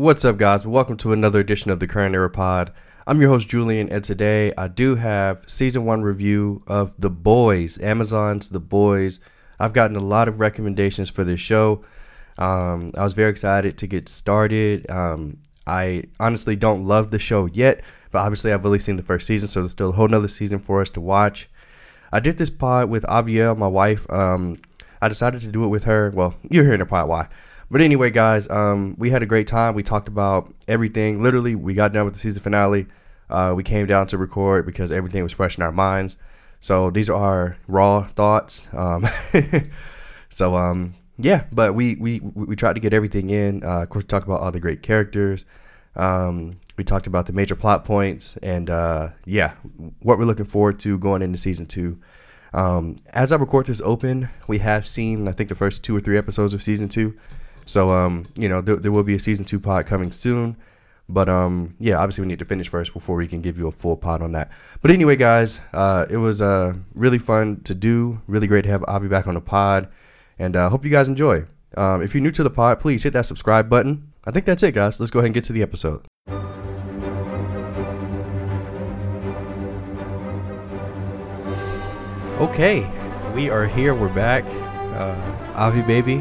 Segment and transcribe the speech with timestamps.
[0.00, 0.66] What's up, guys?
[0.66, 2.72] Welcome to another edition of the Current Era Pod.
[3.06, 7.78] I'm your host, Julian, and today I do have season one review of The Boys,
[7.82, 9.20] Amazon's The Boys.
[9.58, 11.84] I've gotten a lot of recommendations for this show.
[12.38, 14.90] Um, I was very excited to get started.
[14.90, 15.36] Um,
[15.66, 19.50] I honestly don't love the show yet, but obviously I've only seen the first season,
[19.50, 21.50] so there's still a whole nother season for us to watch.
[22.10, 24.10] I did this pod with Aviel, my wife.
[24.10, 24.62] Um,
[25.02, 26.08] I decided to do it with her.
[26.08, 27.28] Well, you're hearing the pod why.
[27.70, 29.74] But anyway, guys, um, we had a great time.
[29.74, 31.22] We talked about everything.
[31.22, 32.86] Literally, we got done with the season finale.
[33.28, 36.16] Uh, we came down to record because everything was fresh in our minds.
[36.58, 38.66] So these are our raw thoughts.
[38.72, 39.06] Um,
[40.28, 43.62] so um, yeah, but we, we we tried to get everything in.
[43.62, 45.46] Uh, of course, we talked about all the great characters.
[45.94, 49.54] Um, we talked about the major plot points, and uh, yeah,
[50.00, 52.00] what we're looking forward to going into season two.
[52.52, 56.00] Um, as I record this open, we have seen I think the first two or
[56.00, 57.16] three episodes of season two.
[57.70, 60.56] So um, you know, there, there will be a season two pod coming soon.
[61.08, 63.72] But um, yeah, obviously we need to finish first before we can give you a
[63.72, 64.50] full pod on that.
[64.82, 68.20] But anyway, guys, uh, it was uh really fun to do.
[68.26, 69.88] Really great to have Avi back on the pod,
[70.36, 71.44] and uh, hope you guys enjoy.
[71.76, 74.12] Um, if you're new to the pod, please hit that subscribe button.
[74.24, 74.98] I think that's it, guys.
[74.98, 76.04] Let's go ahead and get to the episode.
[82.40, 82.90] Okay,
[83.32, 83.94] we are here.
[83.94, 84.44] We're back.
[84.96, 85.14] Uh,
[85.54, 86.20] Avi, baby.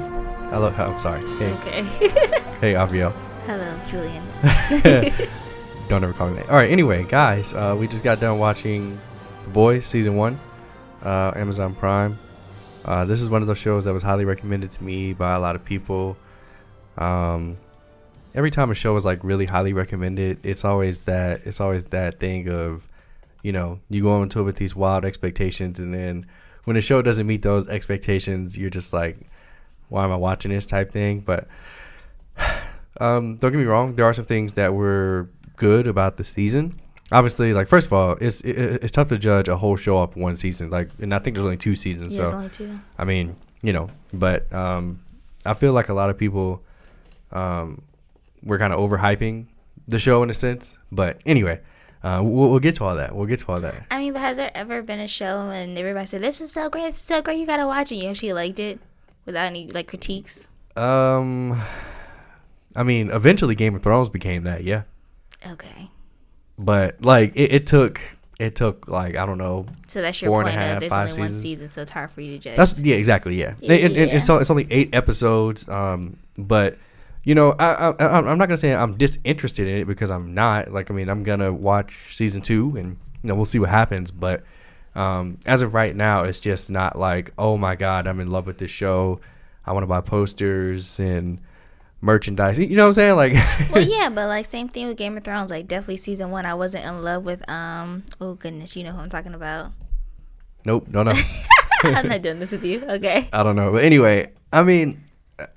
[0.52, 0.70] Hello.
[0.70, 1.22] I'm sorry.
[1.38, 1.84] Hey, Okay.
[2.62, 3.14] hey, Aviel.
[3.46, 4.24] Hello, Julian.
[5.90, 6.50] Don't ever call me that.
[6.50, 6.70] All right.
[6.70, 8.98] Anyway, guys, uh, we just got done watching
[9.44, 10.40] The Boys season one,
[11.04, 12.18] uh, Amazon Prime.
[12.86, 15.40] Uh, this is one of those shows that was highly recommended to me by a
[15.40, 16.18] lot of people.
[16.98, 17.58] Um,
[18.36, 22.20] every time a show is like really highly recommended, it's always that it's always that
[22.20, 22.88] thing of,
[23.44, 26.26] you know, you go into it with these wild expectations, and then
[26.66, 29.18] when the show doesn't meet those expectations, you're just like,
[29.90, 31.20] why am I watching this type thing?
[31.20, 31.48] But
[33.00, 36.80] um, don't get me wrong, there are some things that were good about the season.
[37.12, 40.16] Obviously, like first of all, it's it, it's tough to judge a whole show off
[40.16, 40.70] one season.
[40.70, 42.80] Like, and I think there's only two seasons, Yeah, There's so only two.
[42.98, 45.00] I mean, you know, but um,
[45.46, 46.62] I feel like a lot of people
[47.32, 47.82] um,
[48.44, 49.48] were kind of overhyping
[49.88, 50.78] the show in a sense.
[50.92, 51.62] But anyway,
[52.04, 53.16] uh, we'll, we'll get to all that.
[53.16, 53.88] We'll get to all that.
[53.92, 56.70] I mean, but has there ever been a show and everybody said, this is so
[56.70, 58.80] great, it's so great, you gotta watch it, you actually liked it
[59.30, 60.48] without any, like, critiques?
[60.76, 61.62] Um,
[62.76, 64.84] I mean, eventually Game of Thrones became that, yeah.
[65.48, 65.90] Okay.
[66.58, 68.02] But like, it, it took
[68.40, 69.66] it took like I don't know.
[69.88, 71.42] So that's your Four and a half, there's five only one seasons.
[71.42, 72.58] season, so it's hard for you to judge.
[72.58, 73.56] That's yeah, exactly, yeah.
[73.62, 74.36] It- it- it- it's Yeah.
[74.36, 75.68] o- it's only eight episodes.
[75.70, 76.78] Um, but
[77.24, 80.34] you know, I, I I- I'm not gonna say I'm disinterested in it because I'm
[80.34, 80.72] not.
[80.74, 84.12] Like, I mean, I'm gonna watch season two, and you know, we'll see what happens.
[84.12, 84.44] But
[84.96, 88.46] um, as of right now, it's just not like, oh my god, I'm in love
[88.46, 89.20] with this show.
[89.66, 91.40] I want to buy posters and
[92.02, 92.60] merchandise.
[92.60, 93.16] You know what I'm saying?
[93.16, 93.34] Like,
[93.72, 95.52] well, yeah, but like same thing with Game of Thrones.
[95.52, 97.48] Like definitely season one, I wasn't in love with.
[97.50, 99.72] Um, oh goodness, you know who I'm talking about.
[100.66, 101.14] nope, no, no.
[101.84, 102.84] I'm not doing this with you.
[102.84, 103.30] Okay.
[103.34, 103.72] I don't know.
[103.72, 105.04] But anyway, I mean,
[105.38, 105.48] uh,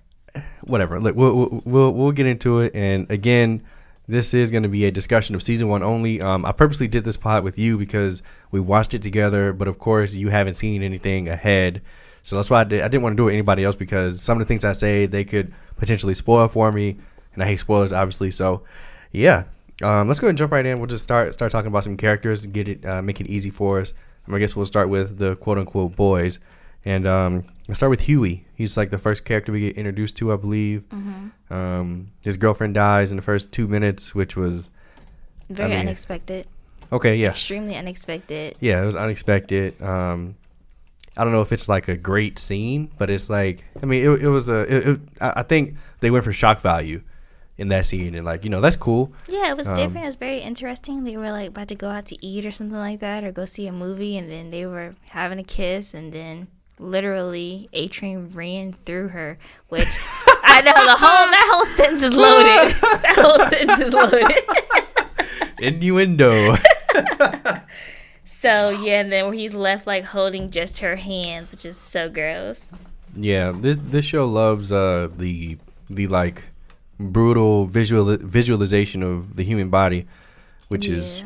[0.62, 1.00] whatever.
[1.00, 2.74] Look, we'll, we'll we'll we'll get into it.
[2.74, 3.62] And again,
[4.08, 6.20] this is going to be a discussion of season one only.
[6.20, 9.52] Um, I purposely did this pod with you because we watched it together.
[9.52, 11.82] But of course, you haven't seen anything ahead,
[12.22, 14.20] so that's why I, did, I didn't want to do it with anybody else because
[14.20, 16.96] some of the things I say they could potentially spoil for me,
[17.34, 18.30] and I hate spoilers, obviously.
[18.30, 18.62] So,
[19.10, 19.44] yeah.
[19.82, 20.78] Um, let's go ahead and jump right in.
[20.78, 23.80] We'll just start start talking about some characters get it uh, make it easy for
[23.80, 23.94] us.
[24.28, 26.38] I guess we'll start with the quote unquote boys.
[26.84, 28.44] And um, I'll start with Hughie.
[28.56, 30.82] He's like the first character we get introduced to, I believe.
[30.90, 31.52] Mm-hmm.
[31.54, 34.68] Um, his girlfriend dies in the first two minutes, which was
[35.48, 36.46] Very mean- unexpected.
[36.92, 37.14] okay.
[37.16, 38.56] Yeah, Extremely unexpected.
[38.60, 39.80] yeah, it was unexpected.
[39.80, 40.34] Um,
[41.16, 44.22] I don't know if it's like a great scene, but it's like I mean, it,
[44.22, 44.60] it was a.
[44.62, 47.02] It, it, I I think they went for shock value
[47.58, 49.12] in that scene, and like you know that's cool.
[49.28, 50.04] Yeah, it was Um, different.
[50.04, 51.04] It was very interesting.
[51.04, 53.44] They were like about to go out to eat or something like that, or go
[53.44, 58.30] see a movie, and then they were having a kiss, and then literally A Train
[58.32, 59.38] ran through her,
[59.68, 59.98] which
[60.42, 62.76] I know the whole that whole sentence is loaded.
[63.02, 64.32] that whole sentence is loaded.
[65.58, 66.56] Innuendo.
[68.24, 72.80] so yeah, and then he's left like holding just her hands, which is so gross.
[73.14, 75.58] Yeah, this this show loves uh the
[75.88, 76.44] the like
[76.98, 80.06] brutal visual visualization of the human body,
[80.68, 81.22] which is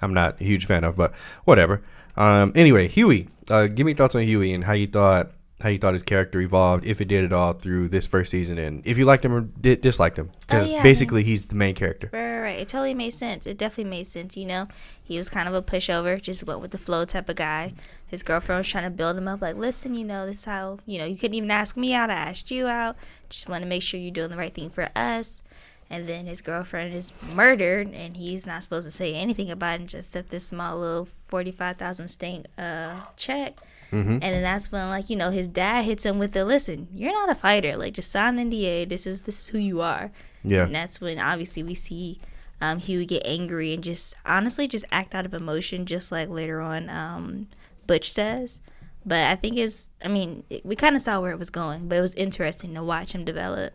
[0.00, 1.12] I'm not a huge fan of, but
[1.44, 1.82] whatever.
[2.16, 5.78] Um, anyway, Hughie, uh, give me thoughts on Hughie and how you thought how you
[5.78, 8.96] thought his character evolved, if it did at all through this first season, and if
[8.96, 11.74] you liked him or did disliked him, because Oh, yeah, I basically he's the main
[11.74, 12.08] character.
[12.12, 12.58] Right, right, right.
[12.60, 13.44] It totally made sense.
[13.44, 14.36] It definitely made sense.
[14.36, 14.68] You know,
[15.02, 17.74] he was kind of a pushover, just went with the flow type of guy.
[18.06, 20.78] His girlfriend was trying to build him up, like, listen, you know, this is how,
[20.86, 22.08] you know, you couldn't even ask me out.
[22.08, 22.96] I asked you out.
[23.28, 25.42] Just want to make sure you're doing the right thing for us.
[25.90, 29.80] And then his girlfriend is murdered, and he's not supposed to say anything about it,
[29.80, 33.58] and just accept this small little forty five thousand stink uh check.
[33.90, 34.12] Mm-hmm.
[34.12, 36.88] And then that's when, like you know, his dad hits him with the listen.
[36.92, 37.76] You're not a fighter.
[37.76, 38.88] Like just sign the NDA.
[38.88, 40.10] This is this is who you are.
[40.44, 40.64] Yeah.
[40.64, 42.18] And that's when obviously we see
[42.60, 46.60] um, Hughie get angry and just honestly just act out of emotion, just like later
[46.60, 47.48] on um,
[47.86, 48.60] Butch says.
[49.06, 51.88] But I think it's, I mean, it, we kind of saw where it was going,
[51.88, 53.72] but it was interesting to watch him develop.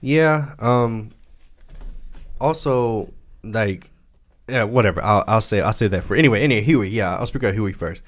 [0.00, 0.54] Yeah.
[0.58, 1.10] Um.
[2.42, 3.12] Also,
[3.44, 3.90] like,
[4.48, 5.02] yeah, whatever.
[5.02, 6.42] I'll I'll say I'll say that for anyway.
[6.42, 6.90] Anyway, Hughie.
[6.90, 8.02] Yeah, I'll speak about Hughie first.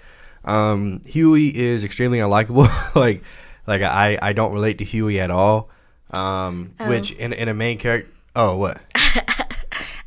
[0.45, 2.69] Um, Hughie is extremely unlikable.
[2.97, 3.23] like,
[3.67, 5.71] like I I don't relate to Hughie at all.
[6.13, 6.89] Um, Oh.
[6.89, 8.11] which in in a main character.
[8.37, 8.81] Oh, what?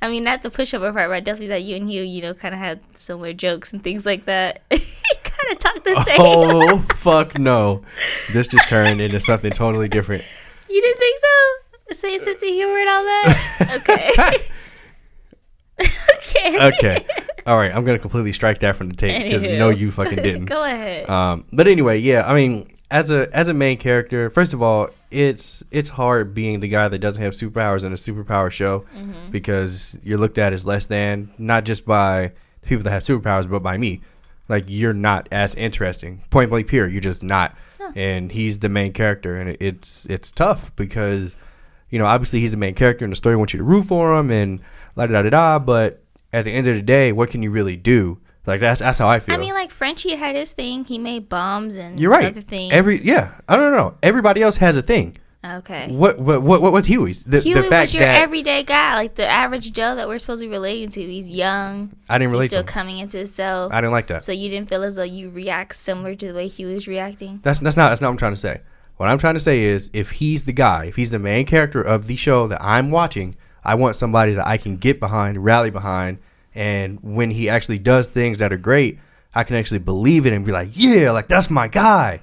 [0.02, 2.54] I mean, not the pushover part, but definitely that you and Hughie, you know, kind
[2.54, 4.62] of had similar jokes and things like that.
[4.70, 4.78] he
[5.24, 6.18] kind of talked the same.
[6.20, 7.82] Oh fuck no!
[8.34, 10.24] This just turned into something totally different.
[10.70, 11.57] You didn't think so?
[11.98, 13.82] Same sense of humor and all that?
[13.82, 14.12] Okay.
[16.18, 16.68] okay.
[16.68, 16.98] Okay.
[17.46, 20.46] All right, I'm gonna completely strike that from the tape because no, you fucking didn't.
[20.58, 21.10] Go ahead.
[21.10, 24.90] Um, but anyway, yeah, I mean, as a as a main character, first of all,
[25.12, 29.32] it's it's hard being the guy that doesn't have superpowers in a superpower show Mm-hmm.
[29.32, 33.50] because you're looked at as less than, not just by the people that have superpowers,
[33.50, 34.02] but by me.
[34.50, 36.24] Like you're not as interesting.
[36.30, 36.92] Point blank, period.
[36.92, 37.56] You're just not.
[37.96, 41.38] And he's the main character, and it- it's it's tough because,
[41.90, 43.36] you know, obviously he's the main character in the story.
[43.36, 44.62] wants you to root for him and
[44.96, 45.60] la da da da da.
[45.60, 46.04] But
[46.34, 48.20] at the end of the day, what can you really do?
[48.46, 49.36] Like that's that's how I feel.
[49.36, 50.86] I mean, like Frenchie had his thing.
[50.86, 52.26] He made bombs and You're right.
[52.26, 52.72] other things.
[52.72, 53.96] Every yeah, I don't know.
[54.02, 55.18] Everybody else has a thing.
[55.44, 55.92] okay.
[55.92, 57.26] What what what what what's Hughie's?
[57.26, 60.42] The, Hughie the fact was your everyday guy, like the average Joe that we're supposed
[60.42, 61.02] to be relating to.
[61.02, 61.92] He's young.
[62.10, 62.72] I didn't relate He's still to.
[62.72, 63.74] Coming into himself.
[63.74, 64.22] I didn't like that.
[64.22, 67.42] So you didn't feel as though you react similar to the way Hughie was reacting.
[67.44, 68.62] That's that's not that's not what I'm trying to say.
[68.98, 71.82] What I'm trying to say is if he's the guy, if he's the main character
[71.82, 75.70] of the show that I'm watching, I want somebody that I can get behind, rally
[75.70, 76.20] behind,
[76.56, 79.00] and when he actually does things that are great,
[79.36, 82.22] I can actually believe it and be like, yeah, like that's my guy.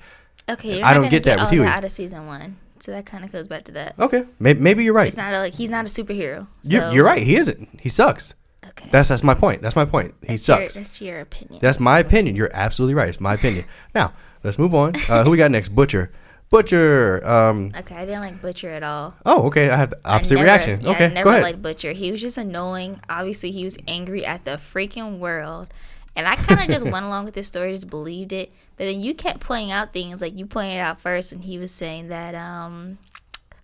[0.48, 1.66] Okay, I don't get that with all Hughie.
[1.66, 2.56] out of season one.
[2.80, 3.94] So that kind of goes back to that.
[3.98, 5.06] Okay, maybe, maybe you're right.
[5.06, 6.48] It's not a, like he's not a superhero.
[6.60, 7.22] So, You're, you're right.
[7.22, 7.80] He isn't.
[7.80, 8.34] He sucks.
[8.66, 9.62] Okay, That's that's my point.
[9.62, 10.14] That's my point.
[10.22, 10.74] He that's sucks.
[10.74, 11.60] Your, that's your opinion.
[11.62, 12.34] That's my opinion.
[12.34, 13.08] You're absolutely right.
[13.08, 13.64] It's my opinion.
[13.94, 14.12] Now
[14.42, 14.94] let's move on.
[15.08, 15.68] Uh, who we got next?
[15.68, 16.10] Butcher.
[16.54, 17.26] Butcher.
[17.26, 17.72] Um.
[17.76, 19.14] okay, I didn't like Butcher at all.
[19.26, 19.70] Oh, okay.
[19.70, 20.80] I had the opposite never- reaction.
[20.80, 21.42] Yeah, okay, I never go ahead.
[21.42, 21.92] liked Butcher.
[21.92, 23.00] He was just annoying.
[23.08, 25.68] Obviously, he was angry at the freaking world.
[26.16, 28.52] And I kind of just went along with this story, just believed it.
[28.76, 31.72] But then you kept pointing out things like you pointed out first when he was
[31.72, 32.98] saying that um,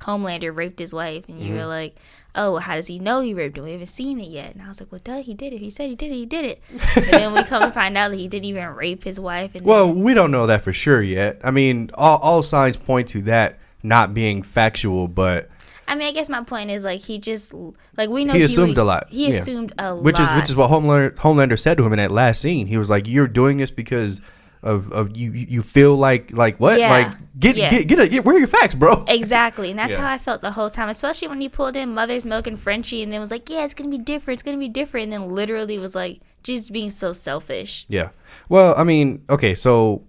[0.01, 1.57] Homelander raped his wife, and you Mm-hmm.
[1.59, 1.95] were like,
[2.35, 3.65] "Oh, how does he know he raped him?
[3.65, 5.59] We haven't seen it yet." And I was like, "Well, duh, he did it.
[5.59, 6.63] He said he did it, he did it."
[6.97, 9.55] and then we come to find out that he didn't even rape his wife.
[9.55, 11.41] And well, then, we don't know that for sure yet.
[11.45, 15.51] I mean, all, all signs point to that not being factual, but
[15.89, 17.53] I mean, I guess my point is like he just
[17.97, 19.31] like we know He assumed a lot, He yeah.
[19.31, 20.31] assumed a which lot.
[20.31, 22.69] is which is what Homelander Homelander said to him in that last scene.
[22.69, 24.21] He was like, "You're doing this because
[24.63, 27.09] of of you you you feel like like what Yeah, like
[27.39, 27.71] get yeah.
[27.71, 29.99] get get, a, get where are your facts, bro." Exactly, and that's Yeah.
[30.01, 30.89] how I felt the whole time.
[30.89, 33.75] Especially when he pulled in Mother's Milk and Frenchie, and then was like, "Yeah, it's
[33.75, 34.37] gonna be different.
[34.37, 37.87] It's gonna be different." And then literally was like, just being so selfish.
[37.89, 38.11] Yeah.
[38.49, 40.03] Well, I mean, okay, so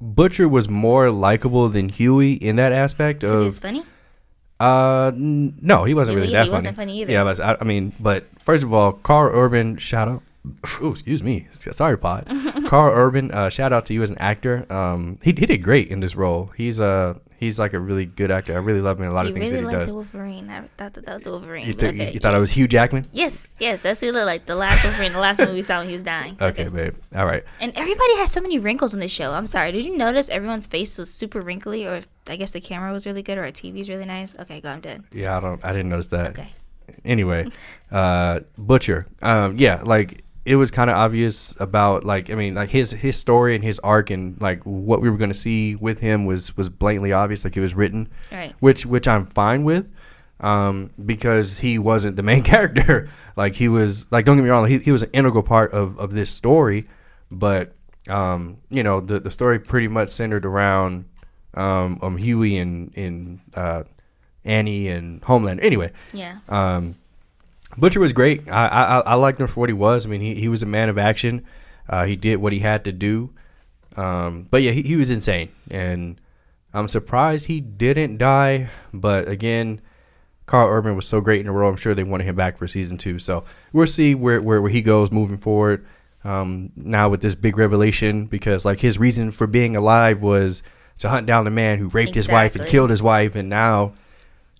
[0.00, 3.82] Butcher was more likable than Hughie in that aspect Because of he's funny.
[4.60, 6.56] Uh, n- no, he wasn't Yeah, really yeah, that he funny.
[6.56, 7.12] wasn't funny either.
[7.12, 10.22] Yeah, but I, I mean, but first of all, Karl Urban, shout out.
[10.80, 11.46] Oh, excuse me.
[11.52, 12.26] Sorry, Pod.
[12.68, 14.64] Karl Urban, uh, shout out to you as an actor.
[14.72, 16.50] Um, he, he did great in this role.
[16.56, 18.54] He's uh he's like a really good actor.
[18.54, 19.88] I really love him in a lot You of things really that he does.
[19.88, 20.48] the Wolverine.
[20.48, 21.66] I thought that that was the Wolverine.
[21.66, 22.34] You, th- okay, you thought.
[22.34, 23.06] I was Hugh Jackman?
[23.12, 24.46] Yes, yes, that's who he looked like.
[24.46, 26.36] The last Wolverine, the last movie we saw when he was dying.
[26.48, 26.94] Okay, babe.
[27.14, 27.44] All right.
[27.60, 29.32] And everybody has so many wrinkles in this show.
[29.32, 29.70] I'm sorry.
[29.72, 33.06] Did you notice everyone's face was super wrinkly, or if, I guess the camera was
[33.06, 34.36] really good, or our TV's really nice?
[34.38, 34.70] Okay, go.
[34.70, 35.04] I'm done.
[35.12, 35.62] Yeah, I don't.
[35.64, 36.30] I didn't notice that.
[36.30, 36.48] Okay.
[37.04, 37.46] anyway,
[37.92, 39.06] uh, Butcher.
[39.22, 43.16] Um, yeah, like it was kind of obvious about like I mean like his his
[43.16, 46.68] story and his arc and like what we were gonna see with him was was
[46.68, 47.44] blatantly obvious.
[47.44, 48.54] Like it was written, Right.
[48.60, 49.86] which which I'm fine with,
[50.40, 53.08] um, because he wasn't the main character.
[53.36, 55.98] like he was like don't get me wrong, he he was an integral part of
[55.98, 56.86] of this story,
[57.30, 57.74] but
[58.08, 61.04] um, you know the the story pretty much centered around
[61.54, 63.82] um, um Hughie and and uh,
[64.44, 65.60] Annie and Homeland.
[65.60, 66.38] Anyway, Yeah.
[66.48, 66.96] um,
[67.76, 68.48] Butcher was great.
[68.48, 70.06] I, I I liked him for what he was.
[70.06, 71.44] I mean, he, he was a man of action.
[71.88, 73.30] Uh, he did what he had to do.
[73.96, 76.20] Um, but yeah, he, he was insane, and
[76.72, 78.68] I'm surprised he didn't die.
[78.92, 79.80] But again,
[80.46, 81.70] Karl Urban was so great in the role.
[81.70, 83.18] I'm sure they wanted him back for season two.
[83.18, 85.86] So we'll see where where, where he goes moving forward.
[86.24, 90.62] Um, now with this big revelation, because like his reason for being alive was
[90.98, 93.94] to hunt down the man who raped his wife and killed his wife, and now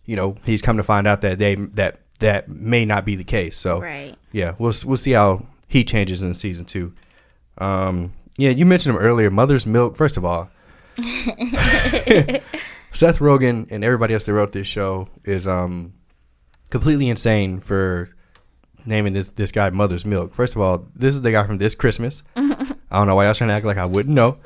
[0.05, 3.25] you know he's come to find out that they that that may not be the
[3.25, 3.57] case.
[3.57, 4.15] So Right.
[4.33, 6.93] yeah, we'll we'll see how he changes in season two.
[7.59, 9.31] Um, yeah, you mentioned him earlier.
[9.31, 9.97] Mother's Milk.
[9.97, 10.49] First of all,
[12.93, 15.93] Seth Rogen and everybody else that wrote this show is um
[16.71, 18.09] completely insane for
[18.87, 20.35] naming this this guy Mother's Milk.
[20.35, 22.23] First of all, this is the guy from This Christmas.
[22.37, 22.47] I
[22.99, 24.39] don't know why y'all trying to act like I wouldn't know.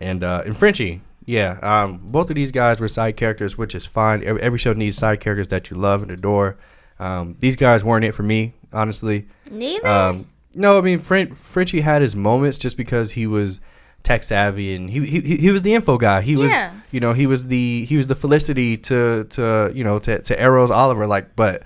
[0.00, 3.84] And uh, and Frenchie, yeah, um, both of these guys were side characters, which is
[3.86, 4.22] fine.
[4.24, 6.56] Every, every show needs side characters that you love and adore.
[6.98, 9.28] Um, these guys weren't it for me, honestly.
[9.50, 9.86] Neither.
[9.86, 13.60] Um, no, I mean Fren- Frenchie had his moments just because he was
[14.02, 16.20] tech savvy and he, he he was the info guy.
[16.22, 16.52] He was
[16.90, 20.40] you know he was the he was the Felicity to to you know to to
[20.40, 21.06] Arrow's Oliver.
[21.06, 21.62] Like, but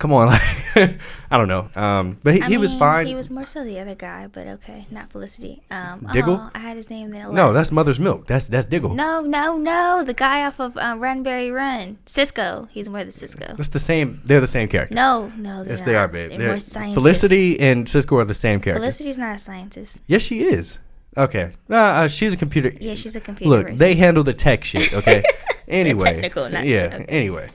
[0.00, 0.26] come on,
[0.76, 0.98] like
[1.30, 1.68] I don't know.
[1.76, 3.06] Um, but he, he was fine.
[3.06, 5.62] He was more so the other guy, but okay, not Felicity.
[5.70, 6.38] Um, Diggle?
[6.40, 7.30] oh, I had his name there.
[7.30, 8.26] no, that's Mother's Milk.
[8.26, 8.94] That's that's Diggle.
[8.94, 10.02] no, no, no.
[10.02, 12.68] The guy off of um, Run Barry Run, Cisco.
[12.72, 13.54] He's more the Cisco.
[13.56, 14.22] That's the same.
[14.24, 14.94] They're the same character.
[14.94, 15.86] No, no, they're yes, not.
[15.86, 16.30] they are, babe.
[16.30, 16.94] They're, They're- more scientists.
[16.94, 18.80] Felicity and Cisco are the same character.
[18.80, 20.02] Felicity's not a scientist.
[20.08, 20.78] Yes, she is.
[21.16, 22.72] Okay, uh, uh, she's a computer.
[22.80, 23.50] Yeah, she's a computer.
[23.50, 23.78] Look, person.
[23.78, 24.94] they handle the tech shit.
[24.94, 25.22] Okay.
[25.68, 26.14] anyway.
[26.14, 26.88] technical, not yeah.
[26.88, 27.06] tech.
[27.08, 27.50] Anyway.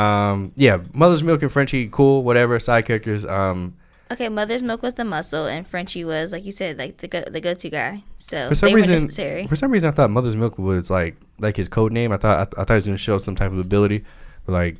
[0.00, 0.52] Um.
[0.56, 0.78] Yeah.
[0.94, 2.22] Mother's Milk and Frenchie, cool.
[2.22, 2.58] Whatever.
[2.58, 3.24] Side characters.
[3.24, 3.74] Um.
[4.12, 7.24] Okay, Mother's Milk was the muscle, and Frenchie was, like you said, like the go-
[7.30, 8.02] the go to guy.
[8.16, 9.46] So For some reason, necessary.
[9.46, 12.10] for some reason, I thought Mother's Milk was like like his code name.
[12.10, 14.04] I thought I, I thought he was gonna show some type of ability,
[14.46, 14.76] but like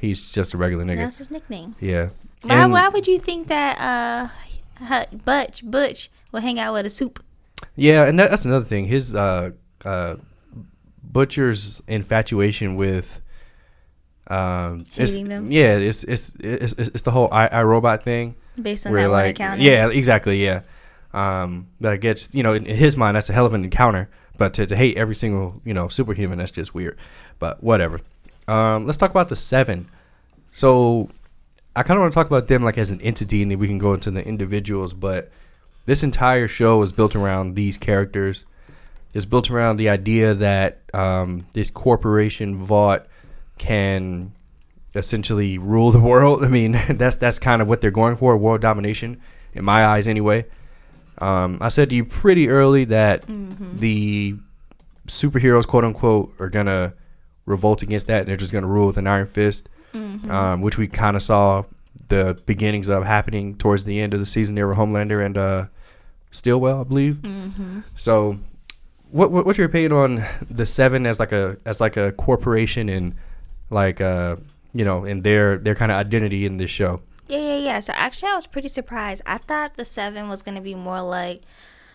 [0.00, 0.96] he's just a regular nigga.
[0.96, 1.76] That's his nickname.
[1.80, 2.08] Yeah.
[2.42, 4.28] Why, And- why would you think that uh,
[5.24, 7.22] Butch Butch will hang out with a soup?
[7.76, 8.86] Yeah, and that, that's another thing.
[8.86, 9.52] His uh,
[9.84, 10.16] uh,
[11.02, 13.20] Butcher's infatuation with
[14.28, 15.50] um, it's- them?
[15.50, 18.34] Yeah, it's it's it's, it's, it's the whole I, I robot thing.
[18.60, 19.62] Based on where that one encounter.
[19.62, 20.62] yeah, exactly, yeah.
[21.12, 24.08] Um, that gets you know in, in his mind that's a hell of an encounter,
[24.38, 26.96] but to, to hate every single you know superhuman that's just weird.
[27.38, 28.00] But whatever.
[28.46, 29.88] Um, let's talk about the seven.
[30.52, 31.08] So
[31.76, 33.66] I kind of want to talk about them like as an entity, and then we
[33.66, 34.94] can go into the individuals.
[34.94, 35.30] But
[35.86, 38.44] this entire show is built around these characters.
[39.12, 43.06] It's built around the idea that um, this corporation Vought
[43.58, 44.32] can
[44.94, 46.44] essentially rule the world.
[46.44, 49.20] I mean, that's that's kind of what they're going for, world domination,
[49.52, 50.46] in my eyes, anyway.
[51.18, 53.24] Um, I said to you pretty early that
[53.78, 54.34] the
[55.06, 56.92] superheroes, quote unquote, are gonna
[57.46, 58.20] revolt against that.
[58.20, 59.68] And they're just gonna rule with an iron fist,
[60.30, 61.64] um, which we kind of saw
[62.08, 64.56] the beginnings of happening towards the end of the season.
[64.56, 65.66] There were Homelander and uh,
[66.32, 67.18] Stillwell, I believe.
[67.94, 68.38] So,
[69.10, 72.88] what, what what's your opinion on the Seven as like a as like a corporation
[72.88, 73.14] and
[73.74, 74.36] like uh
[74.72, 77.00] you know and their their kind of identity in this show?
[77.28, 77.78] Yeah, yeah, yeah.
[77.80, 79.22] So actually, I was pretty surprised.
[79.26, 81.42] I thought the seven was gonna be more like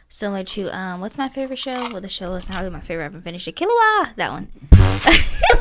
[0.08, 1.90] similar to um, what's my favorite show?
[1.92, 3.04] Well, the show is not really my favorite.
[3.04, 3.56] I haven't finished it.
[3.56, 4.48] Killua, that one.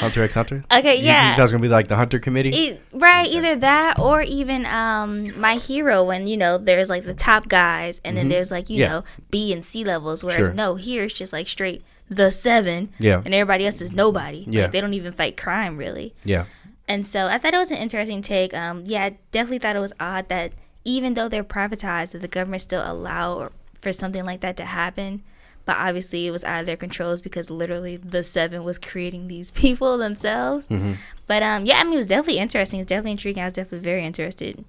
[0.00, 0.64] Hunter x Hunter.
[0.72, 1.32] Okay, You- you yeah.
[1.32, 2.50] thought it was gonna be like the Hunter Committee.
[2.56, 7.14] E- right, either that or even um my hero when you know there's like the
[7.14, 8.82] top guys and then there's like you Mm-hmm.
[8.82, 8.88] Yeah.
[9.00, 10.54] know B and C levels whereas Sure.
[10.54, 13.22] no here it's just like straight the seven Yeah.
[13.24, 14.62] and everybody else is nobody Yeah.
[14.62, 16.44] like they don't even fight crime really yeah.
[16.86, 19.80] and so I thought it was an interesting take um yeah I definitely thought it
[19.80, 20.52] was odd that
[20.84, 25.22] even though they're privatized that the government still allow for something like that to happen
[25.66, 29.50] but obviously it was out of their controls because literally the seven was creating these
[29.62, 30.94] people themselves Mm-hmm.
[31.26, 33.84] but um yeah i mean it was definitely interesting it's definitely intriguing i was definitely
[33.84, 34.64] very interested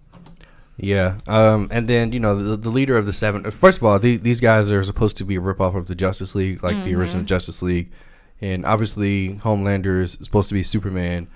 [0.81, 1.17] Yeah.
[1.27, 3.49] Um, and then you know the, the leader of the seven.
[3.51, 6.35] First of all, the, these guys are supposed to be a ripoff of the Justice
[6.35, 7.91] League, like the original Justice League,
[8.39, 11.27] and obviously Homelander is supposed to be Superman.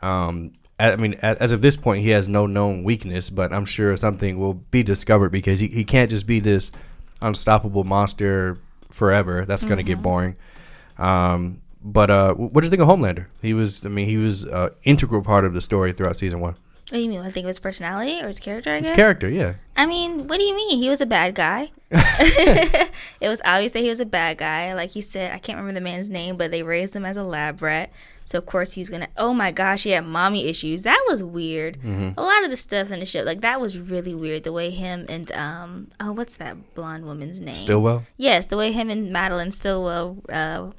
[0.00, 3.96] Um, I mean, as of this point, he has no known weakness, but I'm sure
[3.96, 6.70] something will be discovered because he, he can't just be this
[7.22, 8.58] unstoppable monster
[8.90, 9.44] forever.
[9.46, 10.36] That's gonna get boring.
[10.98, 13.26] Um, but uh, what do you think of Homelander?
[13.42, 16.56] He was, I mean, he was an integral part of the story throughout season one.
[16.88, 17.20] What do you mean?
[17.20, 18.96] I think it was personality or his character i His guess?
[18.96, 19.54] character, yeah.
[19.76, 20.78] i mean what do you mean?
[20.78, 21.70] He was a bad guy.
[23.20, 24.74] It was obvious that he was a bad guy.
[24.74, 27.24] Like he said i can't remember the man's name but they raised him as a
[27.24, 27.90] lab rat.
[28.24, 30.82] So of course he's gonna oh my gosh he had mommy issues.
[30.84, 31.78] That was weird.
[31.80, 32.10] Mm-hmm.
[32.18, 34.44] a lot of the stuff in the show like that was really weird.
[34.44, 37.54] The way him and um oh what's that blonde woman's name?
[37.54, 38.04] Stillwell.
[38.16, 40.70] yes the way him and madelyn stillwell uh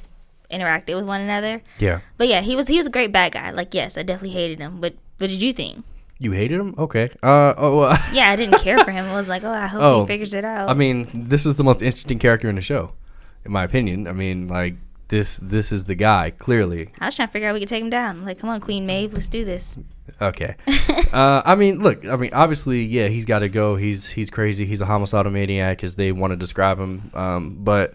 [0.51, 1.61] interacted with one another.
[1.79, 1.99] Yeah.
[2.17, 3.51] but yeah he was he was a great bad guy.
[3.51, 4.79] Like yes i definitely hated him.
[4.79, 5.83] But what did you think
[6.19, 6.73] You hated him?
[6.77, 7.09] Okay.
[7.21, 7.79] Uh oh.
[7.79, 10.07] well, yeah i didn't care for him i was like oh i hope Oh, he
[10.07, 12.93] figures it out I mean, this is the most interesting character in the show,
[13.45, 14.07] in my opinion.
[14.07, 14.75] I mean, like
[15.09, 16.91] this this is the guy clearly.
[16.99, 18.25] I was trying to figure out we could take him down.
[18.25, 19.77] Like, come on, Queen Maeve, let's do this.
[20.21, 20.55] Okay.
[21.13, 22.05] uh, I mean, look.
[22.05, 23.75] I mean, obviously, yeah, he's got to go.
[23.77, 24.65] He's he's crazy.
[24.65, 27.09] He's a homicidal maniac, as they want to describe him.
[27.13, 27.93] Um, but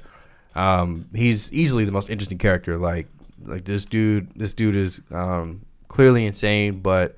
[0.54, 2.78] um, he's easily the most interesting character.
[2.78, 3.08] Like
[3.44, 6.80] Like this dude, this dude is um, clearly insane.
[6.80, 7.16] But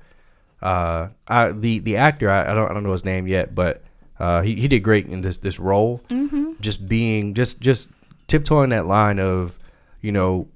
[0.61, 3.83] uh, I, the the actor, I, I don't I don't know his name yet, but
[4.19, 6.01] uh, he he did great in this this role.
[6.09, 6.53] Mm-hmm.
[6.59, 7.89] Just being just just
[8.27, 9.57] tiptoeing that line of,
[10.01, 10.47] you know,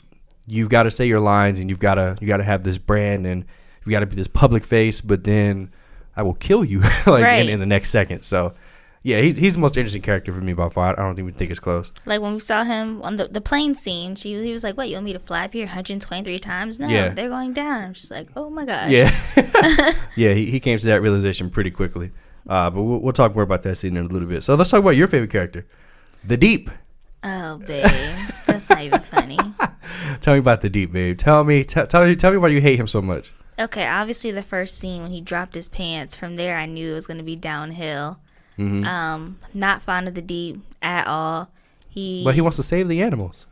[0.47, 2.77] you've got to say your lines and you've got to you got to have this
[2.77, 3.45] brand and
[3.85, 5.71] you got to be this public face, but then
[6.15, 7.45] I will kill you like Right.
[7.45, 8.23] in, in the next second.
[8.23, 8.53] So.
[9.01, 10.99] Yeah, he's, he's the most interesting character for me by far.
[10.99, 11.91] I don't even think it's close.
[12.05, 14.89] Like when we saw him on the, the plane scene, she he was like, "What?
[14.89, 16.79] You want me to fly up here 123 times?
[16.79, 17.09] No, Yeah.
[17.09, 19.09] they're going down." I'm just like, "Oh my gosh." Yeah,
[20.17, 20.33] yeah.
[20.33, 22.11] He, he came to that realization pretty quickly.
[22.47, 24.43] Uh, but we'll, we'll talk more about that scene in a little bit.
[24.43, 25.65] So let's talk about your favorite character,
[26.25, 26.69] the Deep.
[27.23, 27.83] Oh, babe,
[28.47, 29.37] that's not even funny.
[30.21, 31.17] Tell me about the Deep, babe.
[31.17, 33.31] Tell me, t- tell me, tell me why you hate him so much.
[33.59, 36.15] Okay, obviously the first scene when he dropped his pants.
[36.15, 38.19] From there, I knew it was gonna be downhill.
[38.59, 38.85] Mm-hmm.
[38.85, 41.49] Um, not fond of the deep at all.
[41.89, 43.45] He But he wants to save the animals.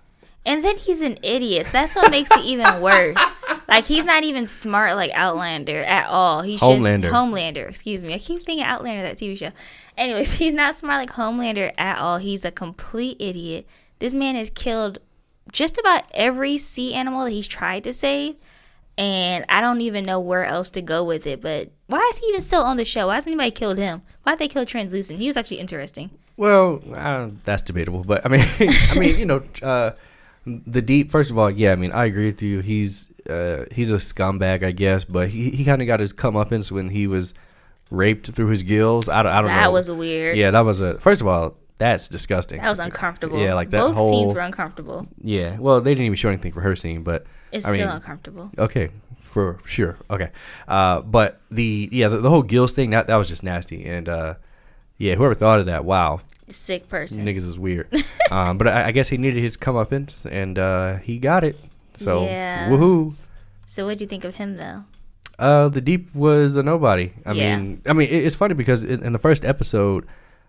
[0.45, 1.65] and then he's an idiot.
[1.67, 3.17] So that's what makes it even worse.
[3.69, 6.41] Like he's not even smart like Outlander at all.
[6.41, 7.01] He's Homelander.
[7.01, 7.67] just Homelander.
[7.67, 8.13] Excuse me.
[8.13, 9.51] I keep thinking Outlander that TV show.
[9.97, 12.17] Anyways, he's not smart like Homelander at all.
[12.17, 13.67] He's a complete idiot.
[13.99, 14.99] This man has killed
[15.51, 18.35] just about every sea animal that he's tried to save.
[18.97, 21.41] And I don't even know where else to go with it.
[21.41, 23.07] But why is he even still on the show?
[23.07, 24.01] Why hasn't anybody killed him?
[24.23, 25.19] Why did they kill Translucent?
[25.19, 26.09] He was actually interesting.
[26.35, 28.03] Well, uh, that's debatable.
[28.03, 29.91] But I mean, I mean, you know, uh,
[30.45, 31.11] the Deep.
[31.11, 31.71] First of all, yeah.
[31.71, 32.61] I mean, I agree with you.
[32.61, 35.03] He's uh, he's a scumbag, I guess.
[35.03, 37.33] But he, he kind of got his comeuppance when he was
[37.91, 39.09] raped through his gills.
[39.09, 39.55] I don't, I don't know.
[39.57, 40.37] That was weird.
[40.37, 40.99] Yeah, that was a.
[40.99, 42.61] First of all, that's disgusting.
[42.61, 43.39] That was uncomfortable.
[43.39, 45.07] Yeah, like that Both whole- scenes were uncomfortable.
[45.21, 45.57] Yeah.
[45.59, 48.51] Well, they didn't even show anything for her scene, but It's I still mean, uncomfortable.
[48.57, 48.89] okay,
[49.21, 49.97] for sure.
[50.09, 50.29] Okay.
[50.67, 54.09] Uh, but the yeah, the, the whole gills thing that that was just nasty, and
[54.09, 54.33] uh,
[54.97, 57.25] yeah, whoever thought of that, wow, Sick person.
[57.25, 57.93] niggas is weird.
[58.31, 61.57] um, but I, I guess he needed his comeuppance, and uh, he got it.
[61.95, 62.69] So Yeah.
[62.69, 63.13] woohoo.
[63.67, 64.85] So what do you think of him though?
[65.37, 67.11] Uh, the deep was a nobody.
[67.25, 67.57] I Yeah.
[67.59, 70.07] mean, I mean, it, it's funny because in, in the first episode,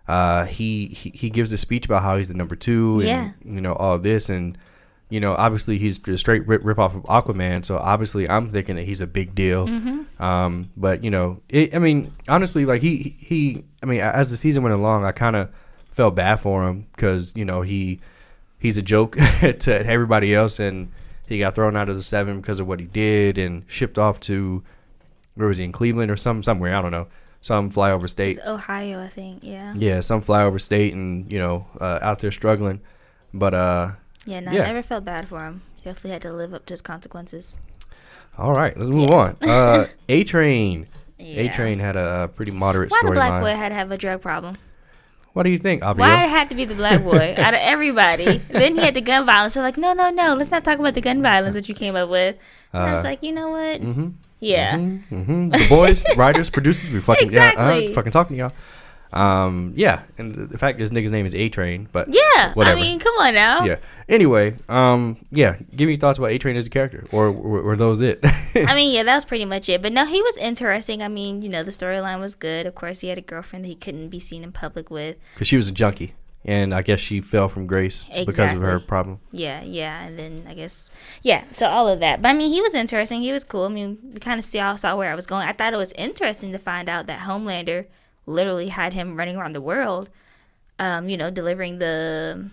[0.09, 3.31] uh, he, he he gives a speech about how he's the number two, and Yeah.
[3.45, 4.57] you know all this, and
[5.11, 8.77] you know obviously he's a straight rip, rip off of Aquaman, so obviously I'm thinking
[8.77, 9.69] that he's a big deal.
[9.69, 10.23] Mm-hmm.
[10.23, 14.37] Um, but you know, it, I mean, honestly, like he he, I mean, as the
[14.37, 15.51] season went along, I kind of
[15.91, 18.01] felt bad for him because you know he
[18.59, 20.91] he's a joke to everybody else, and
[21.27, 24.21] he got thrown out of the seven because of what he did, and shipped off
[24.21, 24.63] to
[25.35, 27.09] where was he in Cleveland or some somewhere I don't know,
[27.41, 28.37] some flyover state.
[28.39, 29.41] It's Ohio, I think.
[29.43, 29.75] Yeah.
[29.77, 32.81] Yeah, some flyover state, and you know, uh, out there struggling.
[33.35, 33.93] But uh,
[34.27, 34.41] Yeah.
[34.41, 34.63] No, Yeah.
[34.63, 35.63] I never felt bad for him.
[35.77, 37.59] He definitely had to live up to his consequences.
[38.37, 39.37] all right, let's move on.
[39.43, 40.87] Uh, A Train.
[41.19, 41.43] Yeah.
[41.43, 43.03] A Train had a, uh, pretty moderate storyline.
[43.03, 43.41] Why the black storyline.
[43.41, 44.57] boy had to have a drug problem?
[45.35, 45.99] What do you think, Abio?
[45.99, 48.39] Why it had to be the black boy out of everybody?
[48.39, 49.55] then he had the gun violence.
[49.55, 50.35] So like, no, no, no.
[50.35, 52.37] Let's not talk about the gun violence that you came up with.
[52.73, 53.81] And I was Uh, like, you know what?
[53.81, 54.09] Mm-hmm.
[54.41, 54.77] Yeah.
[54.77, 57.89] hmm The boys, writers, producers, we fucking yeah, Exactly.
[57.89, 58.53] uh, fucking talking to y'all.
[59.11, 62.53] Um, yeah, and the, fact this nigga's name is A Train, but Yeah.
[62.53, 62.79] Whatever.
[62.79, 63.65] I mean, come on now.
[63.65, 63.77] yeah.
[64.07, 67.63] Anyway, um, yeah, give me your thoughts about A Train as a character, or were,
[67.63, 68.21] were those it?
[68.55, 69.81] I mean, yeah, that was pretty much it.
[69.81, 71.03] But no, he was interesting.
[71.03, 72.67] I mean, you know, the storyline was good.
[72.67, 75.17] Of course, he had a girlfriend that he couldn't be seen in public with.
[75.35, 76.13] Because she was a junkie,
[76.49, 79.21] and I guess she fell from grace because of her problem.
[79.33, 80.91] Yeah, yeah, and then I guess
[81.23, 82.23] yeah, so all of that.
[82.23, 83.21] But I mean, he was interesting.
[83.21, 83.67] He was cool.
[83.67, 85.47] I mean, we kind of saw saw where I was going.
[85.47, 87.85] I thought it was interesting to find out that Homelander
[88.25, 90.09] literally had him running around the world,
[90.79, 92.49] um, you know, delivering the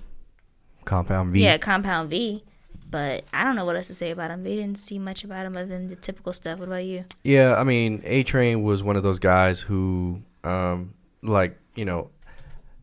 [0.84, 1.42] Compound V.
[1.42, 2.44] yeah Compound V.
[2.92, 4.44] But I don't know what else to say about him.
[4.44, 6.60] They didn't see much about him other than the typical stuff.
[6.60, 7.06] What about you?
[7.24, 12.10] Yeah, I mean, A Train was one of those guys who, um, like you know,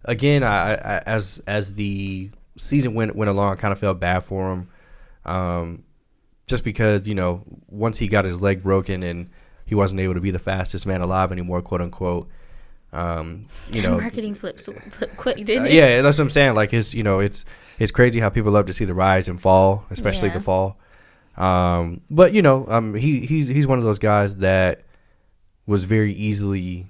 [0.04, 4.20] again, I, I as as the season went went along, I kind of felt bad
[4.20, 4.68] for him,
[5.24, 5.84] um,
[6.46, 9.30] just because you know once he got his leg broken and
[9.66, 12.28] he wasn't able to be the fastest man alive anymore, quote unquote.
[12.92, 15.72] Um, you know, Marketing flips flip quick, didn't uh, it?
[15.72, 16.54] yeah, that's what I'm saying.
[16.54, 17.44] Like his, you know, it's
[17.78, 20.34] it's crazy how people love to see the rise and fall, especially Yeah.
[20.34, 20.78] the fall.
[21.38, 24.82] Um, but you know, um, he he's he's one of those guys that
[25.66, 26.86] was very easily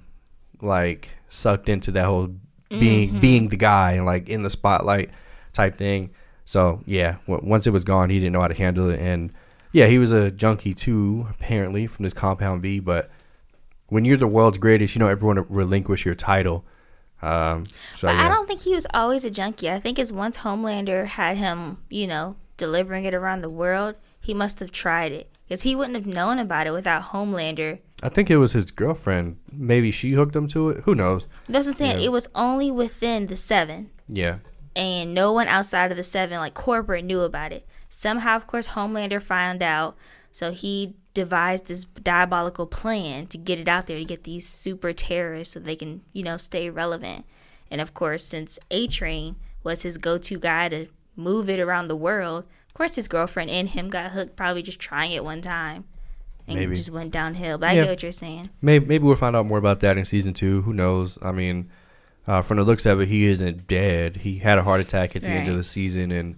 [0.61, 2.35] like sucked into that whole
[2.79, 3.19] being Mm-hmm.
[3.19, 5.09] being the guy and like in the spotlight
[5.53, 6.09] type thing.
[6.45, 9.31] So yeah, w- once it was gone, he didn't know how to handle it, and
[9.71, 12.79] yeah, he was a junkie too, apparently from this Compound V.
[12.79, 13.09] But
[13.87, 16.65] when you're the world's greatest, you know everyone to relinquish your title.
[17.21, 18.25] Um, so But yeah.
[18.25, 19.69] I don't think he was always a junkie.
[19.69, 24.33] I think it's once Homelander had him, you know, delivering it around the world, he
[24.33, 25.29] must have tried it.
[25.47, 27.79] Because he wouldn't have known about it without Homelander.
[28.03, 29.37] I think it was his girlfriend.
[29.49, 30.83] Maybe she hooked him to it.
[30.83, 31.25] Who knows?
[31.47, 31.99] That's what I'm saying.
[31.99, 32.05] Yeah.
[32.05, 33.91] It was only within the seven.
[34.09, 34.39] Yeah.
[34.75, 37.65] And no one outside of the seven, like corporate, knew about it.
[37.87, 39.95] Somehow, of course, Homelander found out.
[40.31, 44.91] So he devised this diabolical plan to get it out there to get these super
[44.91, 47.25] terrorists so they can, you know, stay relevant.
[47.71, 51.87] And of course, since A Train was his go to guy to move it around
[51.87, 55.41] the world, of course, his girlfriend and him got hooked, probably just trying it one
[55.41, 55.85] time.
[56.47, 56.75] And Maybe.
[56.75, 57.57] just went downhill.
[57.57, 58.49] But I get what you're saying.
[58.61, 60.61] Maybe maybe we'll find out more about that in season two.
[60.63, 61.17] Who knows?
[61.21, 61.69] I mean,
[62.27, 64.17] uh, from the looks of it, he isn't dead.
[64.17, 66.35] He had a heart attack at the end of the season, and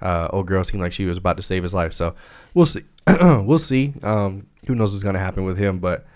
[0.00, 1.92] uh, old girl seemed like she was about to save his life.
[1.92, 2.14] So
[2.54, 2.84] we'll see.
[3.06, 3.94] we'll see.
[4.02, 5.78] Um, who knows what's gonna happen with him?
[5.80, 6.06] But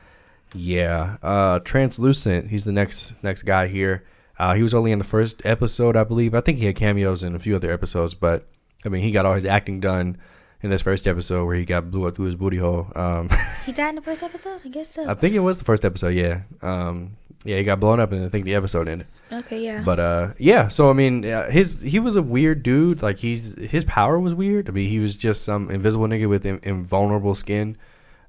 [0.55, 2.51] yeah, uh, translucent.
[2.51, 4.05] He's the next next guy here.
[4.39, 6.35] Uh, he was only in the first episode, I believe.
[6.35, 8.47] I think he had cameos in a few other episodes, but
[8.85, 10.17] I mean, he got all his acting done
[10.63, 12.87] in this first episode where he got blew up through his booty hole.
[12.95, 13.29] Um,
[13.67, 14.61] He died in the first episode?
[14.65, 15.09] I guess so.
[15.09, 16.15] I think it was the first episode.
[16.15, 16.43] Yeah.
[16.63, 19.09] Um, yeah, he got blown up, and I think the episode ended.
[19.33, 19.83] okay, yeah.
[19.85, 20.69] But uh, yeah.
[20.69, 23.03] So I mean, uh, his he was a weird dude.
[23.03, 24.69] Like he's his power was weird.
[24.69, 27.77] I mean, he was just some invisible nigga with in, invulnerable skin,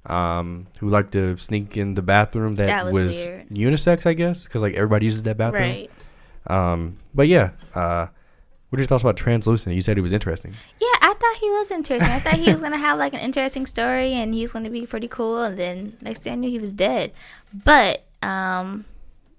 [0.08, 4.46] um, who liked to sneak in the bathroom that, That was was, unisex, I guess,
[4.46, 5.62] because like everybody uses that bathroom.
[5.62, 5.92] right.
[6.48, 7.52] Um, but yeah.
[7.76, 8.08] Uh,
[8.70, 9.76] what are your thoughts about translucent?
[9.76, 10.56] You said he was interesting.
[10.82, 10.88] Yeah,
[11.24, 12.12] thought he was interesting.
[12.12, 14.86] I thought he was gonna have like an interesting story and he was gonna be
[14.86, 15.42] pretty cool.
[15.44, 17.14] And then next thing I knew, he was dead.
[17.54, 18.86] But um,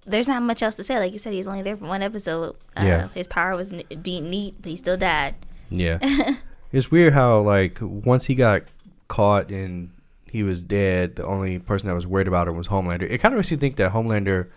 [0.05, 0.97] there's not much else to say.
[0.99, 2.55] Like you said, he's only there for one episode.
[2.75, 3.07] Uh, Yeah.
[3.13, 5.35] His power was n- de- neat, but he still died.
[5.69, 5.99] Yeah.
[6.71, 8.63] it's weird how like once he got
[9.07, 9.91] caught and
[10.29, 13.03] he was dead, the only person that was worried about him was Homelander.
[13.09, 14.47] It kind of makes you think that Homelander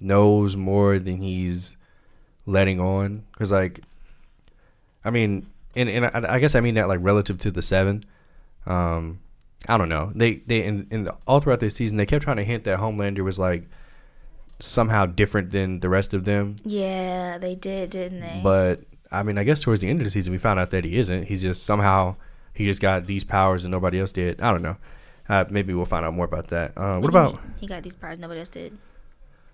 [0.00, 1.76] knows more than he's
[2.46, 3.24] letting on.
[3.32, 3.80] Because like,
[5.04, 5.46] I mean,
[5.78, 8.04] and and I, I guess I mean that like relative to the seven.
[8.66, 9.20] Um,
[9.68, 10.12] I don't know.
[10.14, 13.24] They they and, in all throughout this season they kept trying to hint that Homelander
[13.24, 13.64] was like
[14.60, 16.56] somehow different than the rest of them.
[16.64, 18.40] Yeah, they did, didn't they?
[18.42, 20.84] But I mean, I guess towards the end of the season, we found out that
[20.84, 21.24] he isn't.
[21.24, 22.16] He's just somehow
[22.54, 24.40] he just got these powers and nobody else did.
[24.40, 24.76] I don't know.
[25.28, 26.72] Uh, maybe we'll find out more about that.
[26.76, 27.40] Uh, what you about?
[27.60, 28.76] he got these powers nobody else did?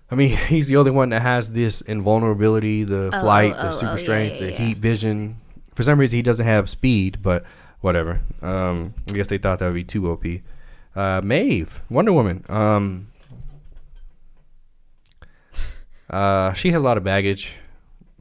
[0.09, 3.69] I mean, he's the only one that has this invulnerability, the Oh, flight, oh, the
[3.69, 4.57] oh, super oh, yeah, strength, yeah, the yeah.
[4.57, 5.37] heat vision.
[5.75, 7.43] For some reason, he doesn't have speed, but
[7.81, 8.21] whatever.
[8.41, 10.25] Um, I guess they thought that would be too OP.
[10.95, 12.43] Uh, Maeve, Wonder Woman.
[12.47, 13.07] Um,
[16.09, 17.53] uh, she has a lot of baggage.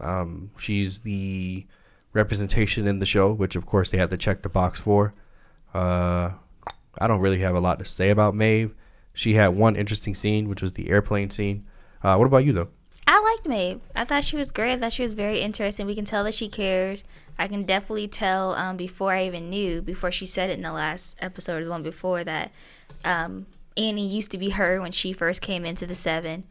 [0.01, 1.67] Um, she's the
[2.13, 5.15] representation in the show, which of course they have to check the box for.
[5.73, 6.31] Uh,
[6.99, 8.75] I don't really have a lot to say about Maeve.
[9.13, 11.67] She had one interesting scene, which was the airplane scene.
[12.03, 12.69] Uh, what about you though?
[13.07, 13.81] I liked Maeve.
[13.95, 14.73] I thought she was great.
[14.73, 15.87] I thought she was very interesting.
[15.87, 17.05] We can tell that she cares.
[17.39, 20.73] I can definitely tell um, before I even knew, before she said it in the
[20.73, 22.51] last episode, or the one before that,
[23.05, 26.45] um, Annie used to be her when she first came into the 7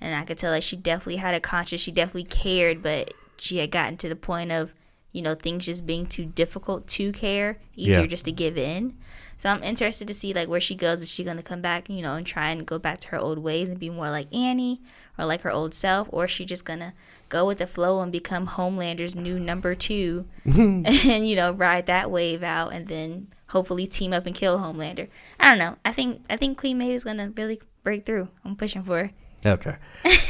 [0.00, 1.80] and I could tell that she definitely had a conscience.
[1.82, 4.72] She definitely cared, but she had gotten to the point of,
[5.12, 8.06] you know, things just being too difficult to care, easier Yeah.
[8.06, 8.96] just to give in.
[9.38, 11.02] So I'm interested to see like where she goes.
[11.02, 13.38] Is she gonna come back, you know, and try and go back to her old
[13.40, 14.80] ways and be more like Annie
[15.18, 16.94] or like her old self, or is she just gonna
[17.28, 22.10] go with the flow and become Homelander's new number two, and you know ride that
[22.10, 25.08] wave out, and then hopefully team up and kill Homelander?
[25.40, 25.76] I don't know.
[25.84, 28.28] I think I think Queen Maeve is gonna really break through.
[28.44, 29.10] I'm pushing for her.
[29.46, 29.76] Okay,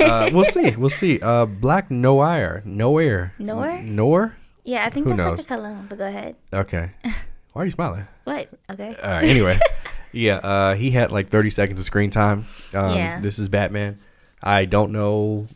[0.00, 0.70] uh, we'll see.
[0.76, 1.18] We'll see.
[1.20, 3.80] Uh, Black Noir, Nowhere, Noir?
[3.82, 4.36] Nowhere.
[4.64, 5.38] Yeah, I think Who that's knows?
[5.38, 5.86] like a cologne.
[5.88, 6.36] But go ahead.
[6.52, 6.90] Okay.
[7.54, 8.06] Why are you smiling?
[8.24, 8.50] What?
[8.70, 8.94] Okay.
[9.02, 9.24] All right.
[9.24, 9.58] Anyway,
[10.12, 10.36] yeah.
[10.36, 12.44] Uh, he had like 30 seconds of screen time.
[12.74, 13.20] Um, Yeah.
[13.20, 13.98] This is Batman.
[14.42, 15.46] I don't know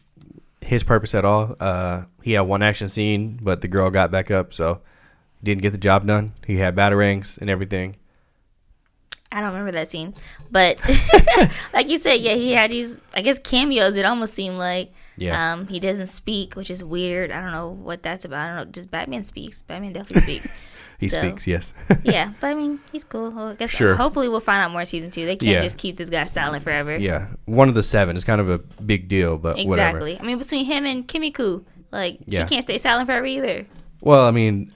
[0.60, 1.56] his purpose at all.
[1.60, 4.80] Uh, he had one action scene, but the girl got back up, so
[5.42, 6.32] didn't get the job done.
[6.46, 7.96] He had batarangs and everything.
[9.30, 10.14] I don't remember that scene,
[10.50, 10.78] but
[11.72, 13.00] like you said, yeah, he had these.
[13.14, 13.96] I guess cameos.
[13.96, 14.92] It almost seemed like.
[15.16, 15.52] Yeah.
[15.52, 17.30] Um, he doesn't speak, which is weird.
[17.30, 18.44] I don't know what that's about.
[18.44, 18.64] I don't know.
[18.72, 19.62] Does Batman speaks?
[19.62, 20.50] Batman definitely speaks.
[21.02, 21.46] He So, speaks.
[21.46, 21.74] Yes.
[22.04, 23.30] yeah, but I mean, he's cool.
[23.30, 23.94] Well, I guess Sure.
[23.96, 25.26] hopefully we'll find out more season two.
[25.26, 25.60] They can't Yeah.
[25.60, 26.96] just keep this guy silent forever.
[26.96, 27.26] yeah.
[27.44, 29.98] One of the seven is kind of a big deal, but whatever.
[29.98, 30.18] Exactly.
[30.20, 32.40] I mean, between him and Kimiko, like Yeah.
[32.40, 33.66] she can't stay silent forever either.
[34.00, 34.72] Well, I mean,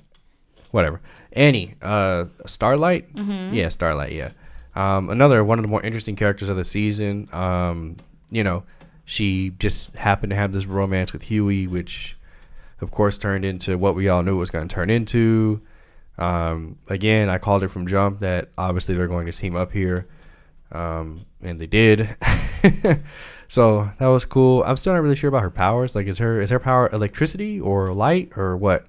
[0.73, 1.01] whatever.
[1.33, 3.15] Annie, uh, Starlight.
[3.15, 3.55] Mm-hmm.
[3.55, 4.13] Yeah, Starlight.
[4.13, 4.31] Yeah.
[4.75, 7.29] Um, another one of the more interesting characters of the season.
[7.33, 7.97] Um,
[8.31, 8.65] you know,
[9.05, 12.17] she just happened to have this romance with Hughie, which,
[12.81, 15.61] of course, turned into what we all knew it was going to turn into.
[16.19, 20.07] Um, again, I called it from jump that obviously they're going to team up here,
[20.73, 22.17] um, and they did.
[23.49, 24.63] so that was cool.
[24.65, 25.95] I'm still not really sure about her powers.
[25.95, 28.87] Like, is her is her power electricity or light or what?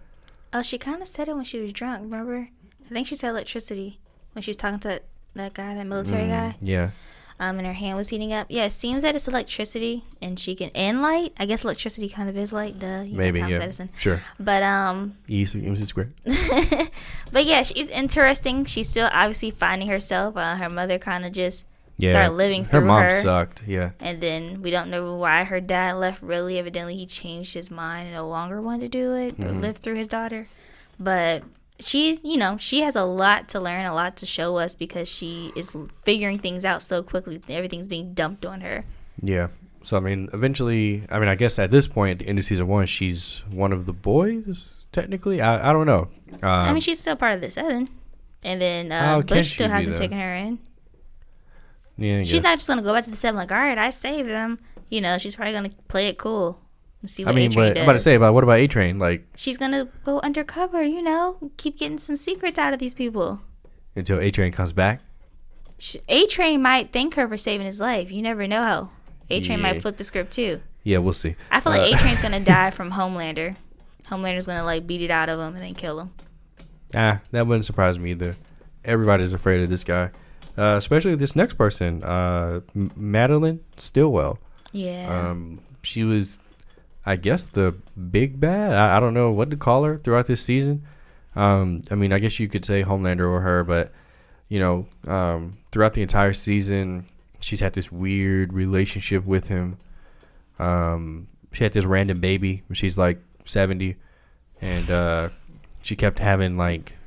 [0.53, 2.03] Oh, she kind of said it when she was drunk.
[2.03, 2.49] Remember?
[2.89, 3.99] I think she said electricity
[4.31, 5.03] when she was talking to that,
[5.35, 6.55] that guy, that military guy.
[6.61, 6.91] Yeah.
[7.39, 8.47] Um, and her hand was heating up.
[8.49, 11.33] Yeah, it seems that it's electricity, and she can and light.
[11.39, 12.79] I guess electricity kind of is light.
[12.79, 13.01] Duh.
[13.05, 13.63] you know, Maybe, Thomas yeah.
[13.63, 13.89] Edison.
[13.97, 14.21] Sure.
[14.39, 16.13] But um, E MC squared.
[17.31, 18.65] but yeah, she's interesting.
[18.65, 20.35] She's still obviously finding herself.
[20.37, 21.65] Uh, her mother kind of just
[21.99, 22.09] Yeah.
[22.11, 23.09] started living her through mom her.
[23.09, 23.63] Mom sucked.
[23.67, 23.91] Yeah.
[23.99, 26.21] And then we don't know why her dad left.
[26.21, 29.61] Really, evidently, he changed his mind and no longer wanted to do it or Mm-hmm.
[29.61, 30.47] live through his daughter.
[30.99, 31.43] But
[31.79, 35.09] she's, you know, she has a lot to learn, a lot to show us because
[35.09, 37.41] she is figuring things out so quickly.
[37.49, 38.85] Everything's being dumped on her.
[39.21, 39.47] Yeah.
[39.83, 42.45] So I mean, eventually, I mean, I guess at this point, at the end of
[42.45, 44.85] season one, she's one of the boys.
[44.91, 46.09] Technically, I, I don't know.
[46.33, 47.87] Um, I mean, she's still part of the seven.
[48.43, 50.59] And then uh, Bush still hasn't taken her in.
[51.97, 52.43] yeah, I She's guess.
[52.43, 54.59] not just gonna go back to the seven like, all right, I saved them.
[54.89, 56.59] You know, she's probably gonna play it cool
[57.01, 57.77] and see I mean, A-Train.
[57.77, 58.99] I'm about to say about what about A Train?
[58.99, 60.83] Like she's gonna go undercover.
[60.83, 63.41] You know, keep getting some secrets out of these people.
[63.95, 65.01] until A Train comes back.
[66.09, 68.11] A Train might thank her for saving his life.
[68.11, 68.89] You never know how.
[69.29, 69.73] A Train Yeah.
[69.73, 70.61] might flip the script too.
[70.83, 71.35] Yeah, we'll see.
[71.51, 73.55] I feel like Uh, A Train's gonna die from Homelander.
[74.09, 76.11] Homelander's gonna like beat it out of him and then kill him.
[76.95, 78.35] Ah, that wouldn't surprise me either.
[78.85, 80.11] Everybody's afraid of this guy,
[80.57, 84.39] uh, especially this next person, uh, M- Madelyn Stillwell.
[84.71, 85.29] Yeah.
[85.29, 86.39] Um, she was,
[87.07, 87.73] I guess, the
[88.11, 88.73] big bad.
[88.73, 90.83] I, I don't know what to call her throughout this season.
[91.37, 93.93] Um, I mean, I guess you could say Homelander or her, but
[94.49, 97.05] you know, um, throughout the entire season,
[97.39, 99.77] she's had this weird relationship with him.
[100.59, 103.95] Um, she had this random baby when she's like seventy,
[104.59, 105.29] and uh,
[105.83, 106.97] she kept having like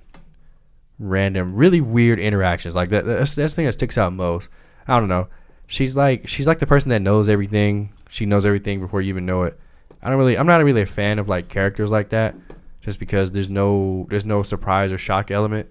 [0.98, 2.74] random, really weird interactions.
[2.74, 4.48] Like that, that's that's the thing that sticks out most.
[4.88, 5.28] I don't know.
[5.66, 7.92] She's like she's like the person that knows everything.
[8.08, 9.60] She knows everything before you even know it.
[10.02, 10.36] I don't really.
[10.38, 12.34] I'm not really a fan of like characters like that,
[12.80, 15.68] just because there's no there's no surprise or shock element.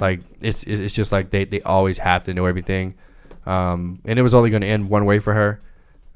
[0.00, 2.94] Like it's it's it's just like they they always have to know everything.
[3.46, 5.60] Um, and it was only going to end one way for her.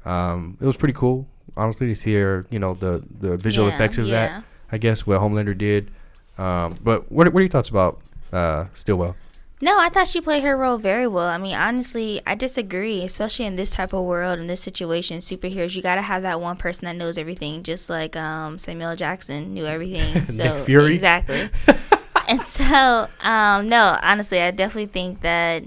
[0.05, 2.45] Um, it was pretty cool, honestly, to see her.
[2.49, 4.27] You know the the visual Yeah, effects of yeah.
[4.27, 4.43] that.
[4.71, 5.91] I guess what Homelander did.
[6.37, 9.15] Um, but what what are your thoughts about uh, Stillwell?
[9.63, 11.29] No, I thought she played her role very well.
[11.29, 15.73] I mean, honestly, I disagree, especially in this type of world, in this situation, superheroes,
[15.73, 19.53] you got to have that one person that knows everything, just like um, Samuel Jackson
[19.53, 20.25] knew everything.
[20.33, 20.95] So Fury?
[20.95, 21.49] Exactly.
[22.27, 25.63] and so, um, no, honestly, I definitely think that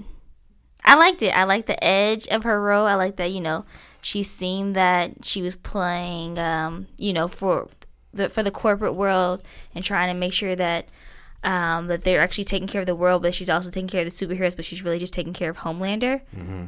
[0.83, 1.29] I liked it.
[1.29, 2.85] I liked the edge of her role.
[2.85, 3.65] I like that, you know,
[3.99, 7.67] she seemed that she was playing, um, you know, for
[8.13, 9.41] the for the corporate world
[9.73, 10.87] and trying to make sure that
[11.43, 14.05] um, that they're actually taking care of the world, but she's also taking care of
[14.05, 16.21] the superheroes, but she's really just taking care of Homelander.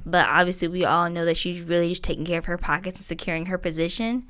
[0.06, 3.06] But obviously, we all know that she's really just taking care of her pockets and
[3.06, 4.28] securing her position.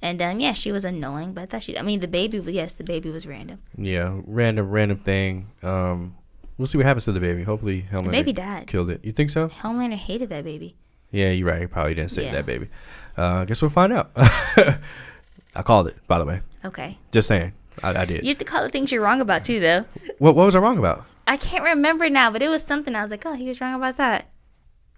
[0.00, 1.76] And um, yeah, she was annoying, but I thought she.
[1.76, 2.38] I mean, the baby.
[2.38, 3.58] Yes, the baby was random.
[3.76, 5.50] Yeah, random random thing.
[5.62, 6.14] Um,
[6.56, 7.42] we'll see what happens to the baby.
[7.42, 8.68] Hopefully, Homelander baby died.
[8.68, 9.04] killed it.
[9.04, 9.48] You think so?
[9.48, 10.76] Homelander hated that baby.
[11.10, 11.62] Yeah, you're right.
[11.62, 12.32] He probably didn't save Yeah.
[12.32, 12.68] that baby.
[13.16, 14.10] Uh, I guess we'll find out.
[14.16, 16.42] I called it, by the way.
[16.64, 17.52] Okay, Just saying.
[17.82, 18.22] I, I did.
[18.22, 19.84] you have to call the things you're wrong about too, though.
[20.18, 21.04] What What was I wrong about?
[21.26, 22.94] I can't remember now, but it was something.
[22.94, 24.30] I was like, oh, he was wrong about that.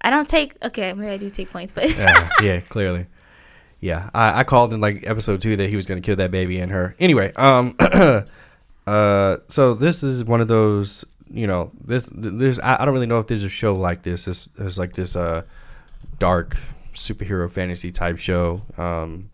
[0.00, 0.56] I don't take.
[0.64, 3.06] Okay, maybe I do take points, but yeah, yeah, clearly.
[3.80, 6.30] Yeah, I, I called in like episode two that he was going to kill that
[6.30, 6.94] baby and her.
[6.98, 7.76] Anyway, um,
[8.86, 13.06] uh, so this is one of those, you know, this there's I, I don't really
[13.06, 14.24] know if there's a show like this.
[14.24, 15.42] This there's like this uh
[16.18, 16.56] dark
[16.94, 18.62] superhero fantasy type show.
[18.78, 19.30] Um,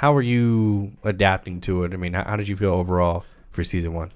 [0.00, 1.92] how are you adapting to it?
[1.92, 4.12] I mean, how, how did you feel overall for season one?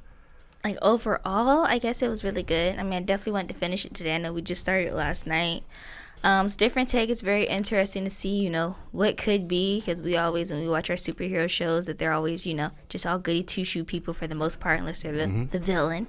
[0.64, 2.79] like overall, I guess it was really good.
[2.79, 4.14] I mean, I definitely wanted to finish it today.
[4.14, 5.62] I know we just started last night.
[6.23, 7.11] Um, it's different take.
[7.11, 10.68] It's very interesting to see, you know, what could be because we always when we
[10.70, 14.14] watch our superhero shows that they're always, you know, just all goody two shoe people
[14.14, 15.44] for the most part, unless they're the, Mm-hmm.
[15.51, 16.07] the villain.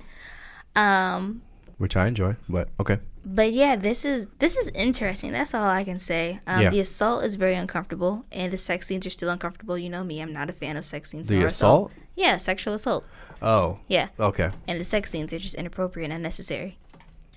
[0.73, 1.41] Um,
[1.77, 2.99] Which I enjoy, but okay.
[3.25, 5.31] But yeah, this is this is interesting.
[5.31, 6.39] That's all I can say.
[6.47, 6.69] Um, Yeah.
[6.69, 9.77] The assault is very uncomfortable, and the sex scenes are still uncomfortable.
[9.77, 11.27] You know me; I'm not a fan of sex scenes.
[11.27, 11.91] The or assault?
[12.15, 13.03] Yeah, sexual assault.
[13.41, 14.51] Oh, Yeah, okay.
[14.67, 16.77] and the sex scenes are just inappropriate and unnecessary.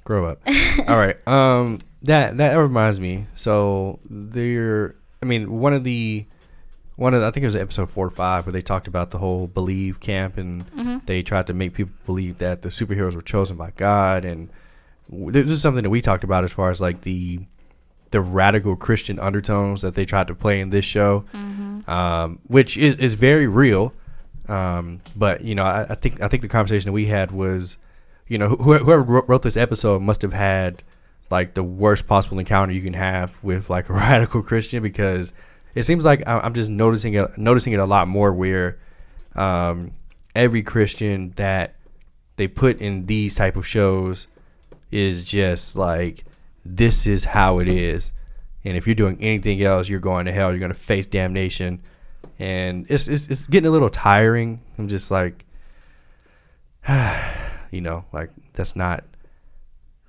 [0.05, 0.40] Grow up.
[0.88, 1.16] All right.
[1.27, 3.27] Um that that reminds me.
[3.35, 6.27] So there I mean, one of the
[6.96, 9.11] one of the, I think it was episode 4 or 5 where they talked about
[9.11, 13.22] the whole believe camp and they tried to make people believe that the superheroes were
[13.22, 14.48] chosen by God and
[15.11, 17.40] this is something that we talked about as far as like the
[18.11, 21.25] the radical Christian undertones that they tried to play in this show,
[21.87, 23.92] um, which is, is very real.
[24.49, 27.77] Um, but you know, I, I think I think the conversation that we had was,
[28.27, 30.83] you know, wh- whoever wrote this episode must have had
[31.31, 35.33] like the worst possible encounter you can have with like a radical Christian because
[35.75, 38.79] it seems like I'm just noticing it noticing it a lot more where
[39.35, 39.92] um,
[40.35, 41.75] every Christian that
[42.37, 44.29] they put in these type of shows
[44.90, 46.24] is just like
[46.64, 48.12] this is how it is.
[48.64, 50.51] And if you're doing anything else, you're going to hell.
[50.51, 51.81] You're going to face damnation.
[52.38, 54.61] And it's, it's, it's getting a little tiring.
[54.77, 55.46] I'm just like,
[57.70, 59.05] you know, like that's not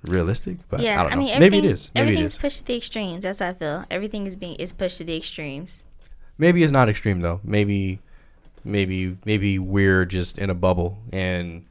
[0.04, 0.58] realistic.
[0.68, 1.20] But yeah, I don't I, know.
[1.22, 1.90] mean, Maybe it is.
[1.94, 2.40] Maybe everything's is.
[2.40, 3.24] pushed to the extremes.
[3.24, 3.84] That's how I feel.
[3.90, 5.84] Everything is being is pushed to the extremes.
[6.38, 7.40] Maybe it's not extreme though.
[7.44, 8.00] Maybe,
[8.64, 11.66] maybe, maybe we're just in a bubble, and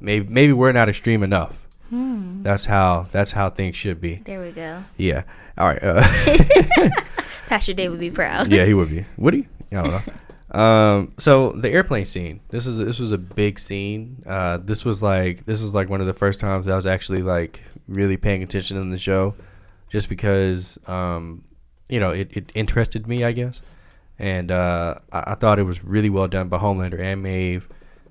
[0.00, 1.61] maybe maybe we're not extreme enough.
[1.92, 2.42] Hmm.
[2.42, 4.22] That's how that's how things should be.
[4.24, 4.82] There we go.
[4.96, 5.24] Yeah.
[5.58, 5.78] All right.
[5.82, 6.02] Uh,
[7.48, 8.50] Pastor Dave would be proud.
[8.50, 9.04] yeah, he would be.
[9.18, 9.46] Would he?
[9.70, 10.00] I don't know.
[10.52, 12.40] Um, so the airplane scene.
[12.50, 14.22] This is this was a big scene.
[14.26, 17.22] Uh, this was like this was like one of the first times I was actually
[17.22, 19.34] like really paying attention in the show,
[19.88, 21.42] just because um,
[21.88, 23.62] you know it, it interested me, I guess,
[24.18, 27.66] and uh, I, I thought it was really well done by Homelander and Maeve.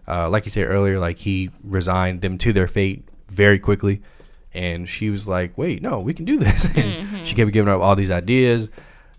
[0.08, 4.02] Uh, like you said earlier, like he resigned them to their fate very quickly,
[4.54, 7.82] and she was like, "Wait, no, we can do this." and she kept giving up
[7.82, 8.70] all these ideas.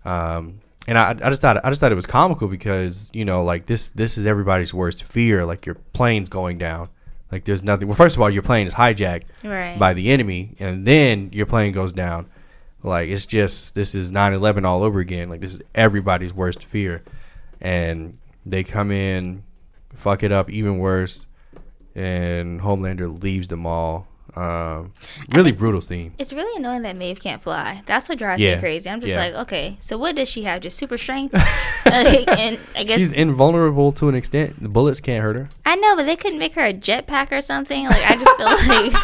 [0.05, 3.43] Um, and I, I just thought I just thought it was comical because you know
[3.43, 5.45] like this this is everybody's worst fear.
[5.45, 6.89] Like your plane's going down.
[7.31, 9.79] Like there's nothing well first of all your plane is hijacked Right.
[9.79, 12.27] by the enemy and then your plane goes down.
[12.83, 15.29] Like it's just this is 9-11 all over again.
[15.29, 17.01] Like this is everybody's worst fear.
[17.61, 19.43] And they come in
[19.95, 21.25] fuck it up even worse
[21.95, 24.93] and Homelander leaves them all um,
[25.35, 27.83] really brutal scene It's really annoying that Maeve can't fly.
[27.85, 28.55] That's what drives Yeah.
[28.55, 28.89] me crazy.
[28.89, 29.19] I'm just Yeah.
[29.19, 30.61] like, okay, so what does she have?
[30.61, 31.35] Just super strength?
[31.85, 35.75] Like, and I guess she's invulnerable to an extent the bullets can't hurt her I
[35.75, 37.85] know, but they couldn't make her a jetpack or something.
[37.85, 38.45] Like I just feel
[38.91, 39.03] like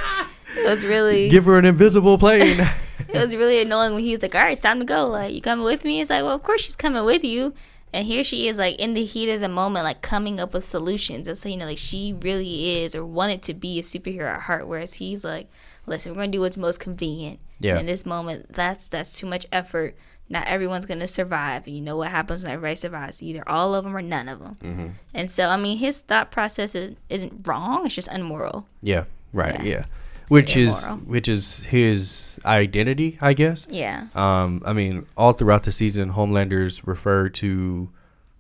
[0.58, 2.58] it was really Give her an invisible plane.
[3.08, 5.08] it was really annoying when he was like, "All right, it's time to go.
[5.08, 7.54] Like, you coming with me?" It's like, well, of course she's coming with you.
[7.92, 10.66] And here she is, like in the heat of the moment, like coming up with
[10.68, 11.28] solutions.
[11.28, 14.42] That's how you know, like she really is or wanted to be a superhero at
[14.42, 14.68] heart.
[14.68, 15.50] Whereas he's like,
[15.88, 17.72] "Listen, we're gonna do what's most convenient." Yeah.
[17.72, 19.96] And in this moment, that's that's too much effort.
[20.30, 21.66] Not everyone's gonna survive.
[21.66, 23.24] And you know what happens when everybody survives?
[23.24, 24.58] Either all of them or none of them.
[24.62, 24.88] Mm-hmm.
[25.16, 27.88] And so, I mean, his thought process is, isn't wrong.
[27.88, 28.68] It's just unmoral.
[28.82, 29.64] yeah, right.
[29.64, 29.70] Yeah.
[29.70, 29.86] Yeah,
[30.30, 33.68] which is which is his identity, I guess.
[33.70, 34.08] Yeah.
[34.16, 37.90] Um, I mean, all throughout the season, Homelanders refer to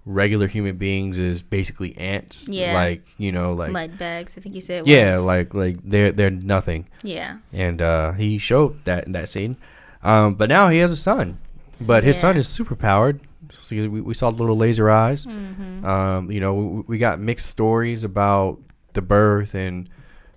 [0.06, 2.48] regular human beings as basically ants.
[2.48, 2.74] Yeah.
[2.74, 4.38] Like you know, like Mud bags.
[4.38, 4.88] I think you said.
[4.88, 5.24] yeah, once.
[5.26, 7.38] like like they're they're nothing, yeah.
[7.52, 9.58] and uh, he showed that in that scene.
[10.04, 11.40] Um, but now he has a son,
[11.82, 13.20] but his son is super powered.
[13.62, 15.26] So we, we saw the little laser eyes.
[15.26, 15.86] Mm-hmm.
[15.86, 18.60] Um, you know, we, we got mixed stories about
[18.94, 19.90] the birth and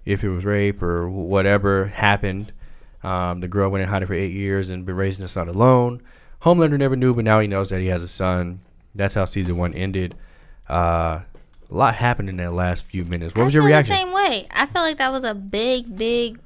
[0.05, 2.53] if it was rape or whatever happened.
[3.03, 6.03] Um, the girl went and hiding for eight years and been raising a son alone.
[6.43, 8.61] Homelander never knew, but now he knows that he has a son.
[8.95, 10.15] That's how season one ended.
[10.69, 11.21] Uh,
[11.71, 13.35] a lot happened in that last few minutes.
[13.35, 13.95] What I was your reaction?
[13.95, 14.47] The same way.
[14.51, 16.39] I feel like that was a big, big,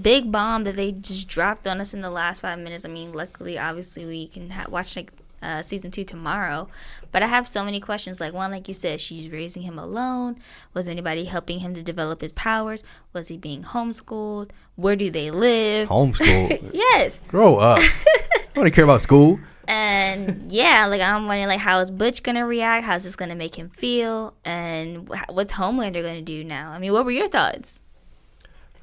[0.00, 2.84] big bomb that they just dropped on us in the last five minutes.
[2.84, 5.12] I mean, luckily, obviously, we can ha- watch like
[5.46, 6.68] uh, season two tomorrow.
[7.12, 8.20] But I have so many questions.
[8.20, 10.36] Like one, like you said, she's raising him alone.
[10.74, 12.82] Was anybody helping him to develop his powers?
[13.12, 14.50] Was he being homeschooled?
[14.74, 15.88] Where do they live?
[15.88, 16.70] Homeschool.
[16.72, 17.20] Yes.
[17.28, 17.78] Grow up.
[17.80, 19.38] I don't care about school.
[19.68, 22.84] And yeah, like I'm wondering, like, how is Butch gonna react?
[22.84, 24.34] How's this gonna make him feel?
[24.44, 26.70] And what's Homelander gonna do now?
[26.70, 27.80] I mean, what were your thoughts?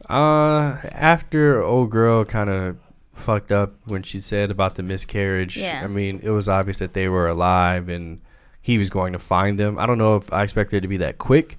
[0.09, 2.77] Uh, after old girl kind of
[3.13, 5.57] fucked up when she said about the miscarriage.
[5.57, 5.81] Yeah.
[5.83, 8.21] I mean, it was obvious that they were alive and
[8.61, 9.77] he was going to find them.
[9.77, 11.57] I don't know if I expected it to be that quick.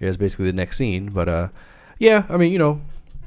[0.00, 1.48] It was basically the next scene, but uh,
[1.98, 2.24] yeah.
[2.28, 2.80] I mean, you know,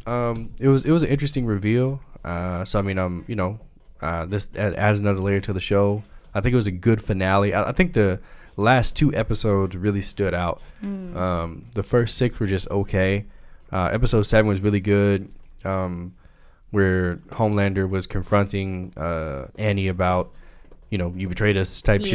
[0.06, 2.02] um, it was it was an interesting reveal.
[2.24, 3.60] Uh, so I mean, um, you know,
[4.02, 6.04] uh, this adds another layer to the show.
[6.34, 7.54] I think it was a good finale.
[7.54, 8.20] I, I think the
[8.58, 10.62] last two episodes really stood out.
[10.84, 13.26] Um, the first six were just okay.
[13.72, 15.30] Uh, episode seven was really good,
[15.66, 16.13] um,
[16.71, 20.32] where Homelander was confronting uh, Annie about,
[20.89, 22.08] you know, you betrayed us type Yeah.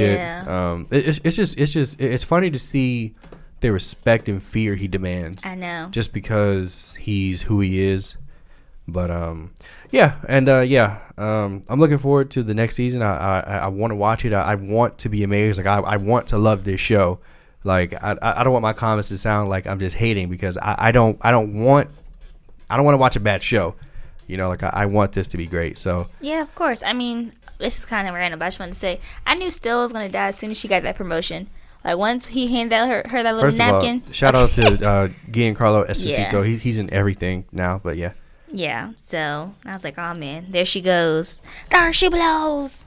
[0.42, 0.48] shit.
[0.48, 3.14] Um, it, it's it's just it's just it's funny to see
[3.60, 5.88] the respect and fear he demands I know.
[5.90, 8.16] just because he's who he is.
[8.88, 9.52] But um,
[9.92, 13.00] yeah, and uh, yeah, um, I'm looking forward to the next season.
[13.00, 14.32] I I, I want to watch it.
[14.32, 15.58] I, I want to be amazed.
[15.58, 17.20] Like I, I want to love this show.
[17.64, 20.56] Like I, I I don't want my comments to sound like I'm just hating because
[20.58, 21.90] I, I don't I don't want
[22.68, 23.76] I don't want to watch a bad show.
[24.32, 25.76] You know, like I, I want this to be great.
[25.76, 26.82] So Yeah, of course.
[26.82, 29.50] I mean, this is kind of random, but I just wanted to say I knew
[29.50, 31.48] Still was gonna die as soon as she got that promotion.
[31.84, 33.96] Like once he handed out her, her that little first napkin.
[33.96, 36.32] of all, shout out to uh, Giancarlo Esposito.
[36.32, 36.44] Yeah.
[36.44, 37.80] He, he's in everything now.
[37.82, 38.12] But yeah,
[38.48, 38.92] Yeah.
[38.96, 41.42] So I was like, oh man, there she goes.
[41.70, 42.86] There she blows.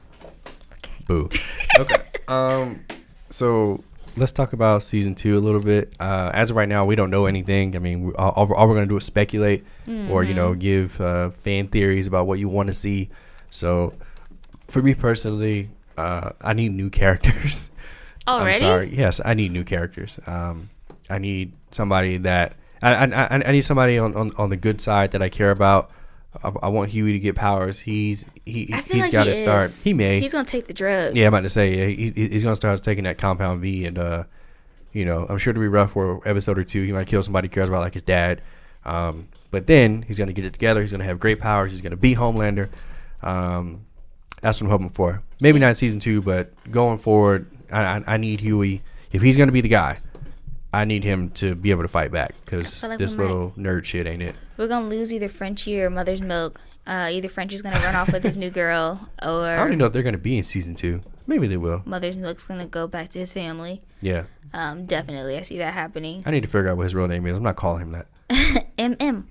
[1.05, 1.29] Boo.
[1.79, 1.95] okay.
[2.27, 2.85] Um.
[3.29, 3.83] So
[4.17, 5.93] let's talk about season two a little bit.
[5.99, 7.75] Uh, as of right now, we don't know anything.
[7.75, 9.65] I mean, we, all, all we're going to do is speculate
[10.09, 13.09] or, you know, give uh, fan theories about what you want to see.
[13.51, 13.93] So,
[14.67, 17.69] for me personally, uh, I need new characters.
[18.27, 18.55] Already?
[18.55, 18.95] I'm sorry.
[18.95, 20.19] Yes, I need new characters.
[20.25, 20.69] Um,
[21.09, 24.81] I need somebody that I, I, I I need somebody on, on, on the good
[24.81, 25.91] side that I care about.
[26.43, 27.79] I, I want Hughie to get powers.
[27.79, 29.65] He's he I feel he's like got he to start.
[29.65, 29.83] is.
[29.83, 30.19] He may.
[30.19, 31.15] He's gonna take the drug.
[31.15, 33.85] Yeah, I'm about to say yeah, he, he- he's gonna start taking that compound V,
[33.85, 34.23] and uh,
[34.93, 36.83] you know, I'm sure it'll be rough for an episode or two.
[36.83, 38.41] He might kill somebody he cares about, like his dad.
[38.85, 40.81] Um, but then he's gonna get it together.
[40.81, 41.71] He's gonna have great powers.
[41.71, 42.69] He's gonna be Homelander.
[43.21, 43.85] Um,
[44.41, 45.21] that's what I'm hoping for.
[45.41, 48.81] Maybe not in season two, but going forward, I, I, I need Hughie.
[49.11, 49.97] If he's gonna be the guy,
[50.75, 53.85] I need him to be able to fight back because like this might- little nerd
[53.85, 54.35] shit ain't it.
[54.57, 56.61] We're gonna lose either Frenchie or Mother's Milk.
[56.87, 59.85] Uh, either Frenchie's gonna run off with his new girl, or I don't even know
[59.85, 61.01] if they're gonna be in season two.
[61.27, 61.81] Maybe they will.
[61.85, 63.81] Mother's Milk's gonna go back to his family.
[64.01, 66.23] Yeah, Um, definitely, I see that happening.
[66.25, 67.35] I need to figure out what his real name is.
[67.35, 68.07] I'm not calling him that.
[68.77, 69.23] MM.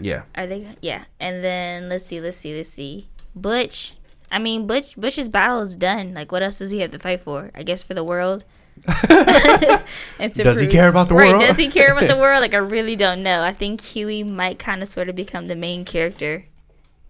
[0.00, 0.22] Yeah.
[0.34, 0.66] Are they?
[0.80, 1.04] Yeah.
[1.20, 3.08] And then let's see, let's see, let's see.
[3.34, 3.94] Butch.
[4.30, 4.98] I mean, Butch.
[4.98, 6.14] Butch's battle is done.
[6.14, 7.50] Like, what else does he have to fight for?
[7.54, 8.44] I guess for the world.
[10.18, 11.34] and to Does he care about the world?
[11.34, 11.46] Right?
[11.46, 12.40] Does he care about the world?
[12.40, 13.42] Like, I really don't know.
[13.42, 16.44] I think Hughie might kind of sort of become the main character.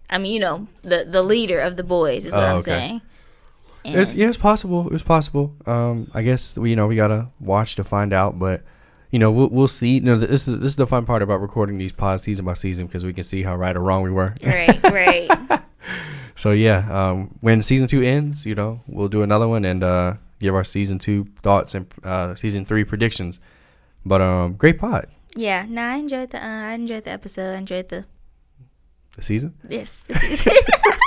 [0.09, 2.63] I mean, you know, the the leader of the boys is what Oh, I'm okay.
[2.63, 3.01] saying.
[3.83, 4.93] It's, yeah, it's possible.
[4.93, 5.55] It's possible.
[5.65, 8.63] Um, I guess we, you know, we gotta watch to find out, but
[9.11, 9.95] you know, we'll we'll see.
[9.95, 12.53] You know, this is this is the fun part about recording these pods season by
[12.53, 14.33] season because we can see how right or wrong we were.
[14.43, 15.29] Right, right.
[16.35, 20.13] So yeah, um, when season two ends, you know, we'll do another one and uh,
[20.39, 23.39] give our season two thoughts and uh, season three predictions.
[24.05, 25.07] But um, great pod.
[25.35, 25.65] yeah.
[25.67, 26.37] No, I enjoyed the.
[26.43, 27.55] Uh, I enjoyed the episode.
[27.55, 28.05] I enjoyed the.
[29.15, 30.03] The season Yes.
[30.03, 30.53] The season.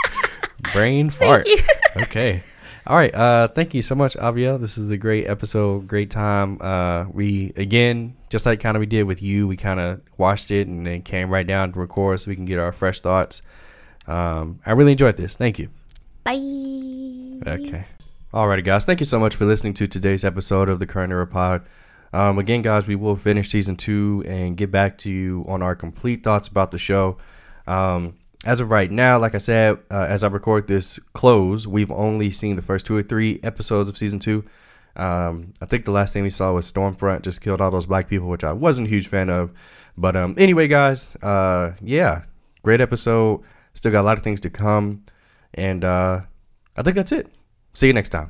[0.73, 1.47] brain fart.
[1.97, 2.43] okay.
[2.87, 3.15] All right.
[3.15, 4.61] Uh, thank you so much, Aviel.
[4.61, 6.59] This is a great episode, great time.
[6.61, 10.51] Uh, we again, just like kind of we did with you, we kind of watched
[10.51, 13.43] it and then came right down to record so we can get our fresh thoughts.
[14.07, 15.37] Um, I really enjoyed this.
[15.37, 15.69] Thank you.
[16.25, 16.35] Bye.
[17.47, 17.85] Okay.
[18.33, 18.85] Alrighty, guys.
[18.85, 21.67] Thank you so much for listening to today's episode of the Current Era Pod.
[22.13, 25.75] Um, again, guys, we will finish season two and get back to you on our
[25.75, 27.17] complete thoughts about the show.
[27.67, 28.15] Um,
[28.45, 32.31] as of right now, like I said, uh, as I record this close, we've only
[32.31, 34.45] seen the first two or three episodes of season two.
[34.95, 38.09] Um, I think the last thing we saw was Stormfront just killed all those black
[38.09, 39.51] people, which I wasn't a huge fan of.
[39.97, 42.23] But um, anyway, guys, uh, yeah,
[42.63, 43.43] great episode.
[43.75, 45.03] Still got a lot of things to come,
[45.55, 46.21] and uh,
[46.77, 47.27] I think that's it.
[47.73, 48.19] See you next time.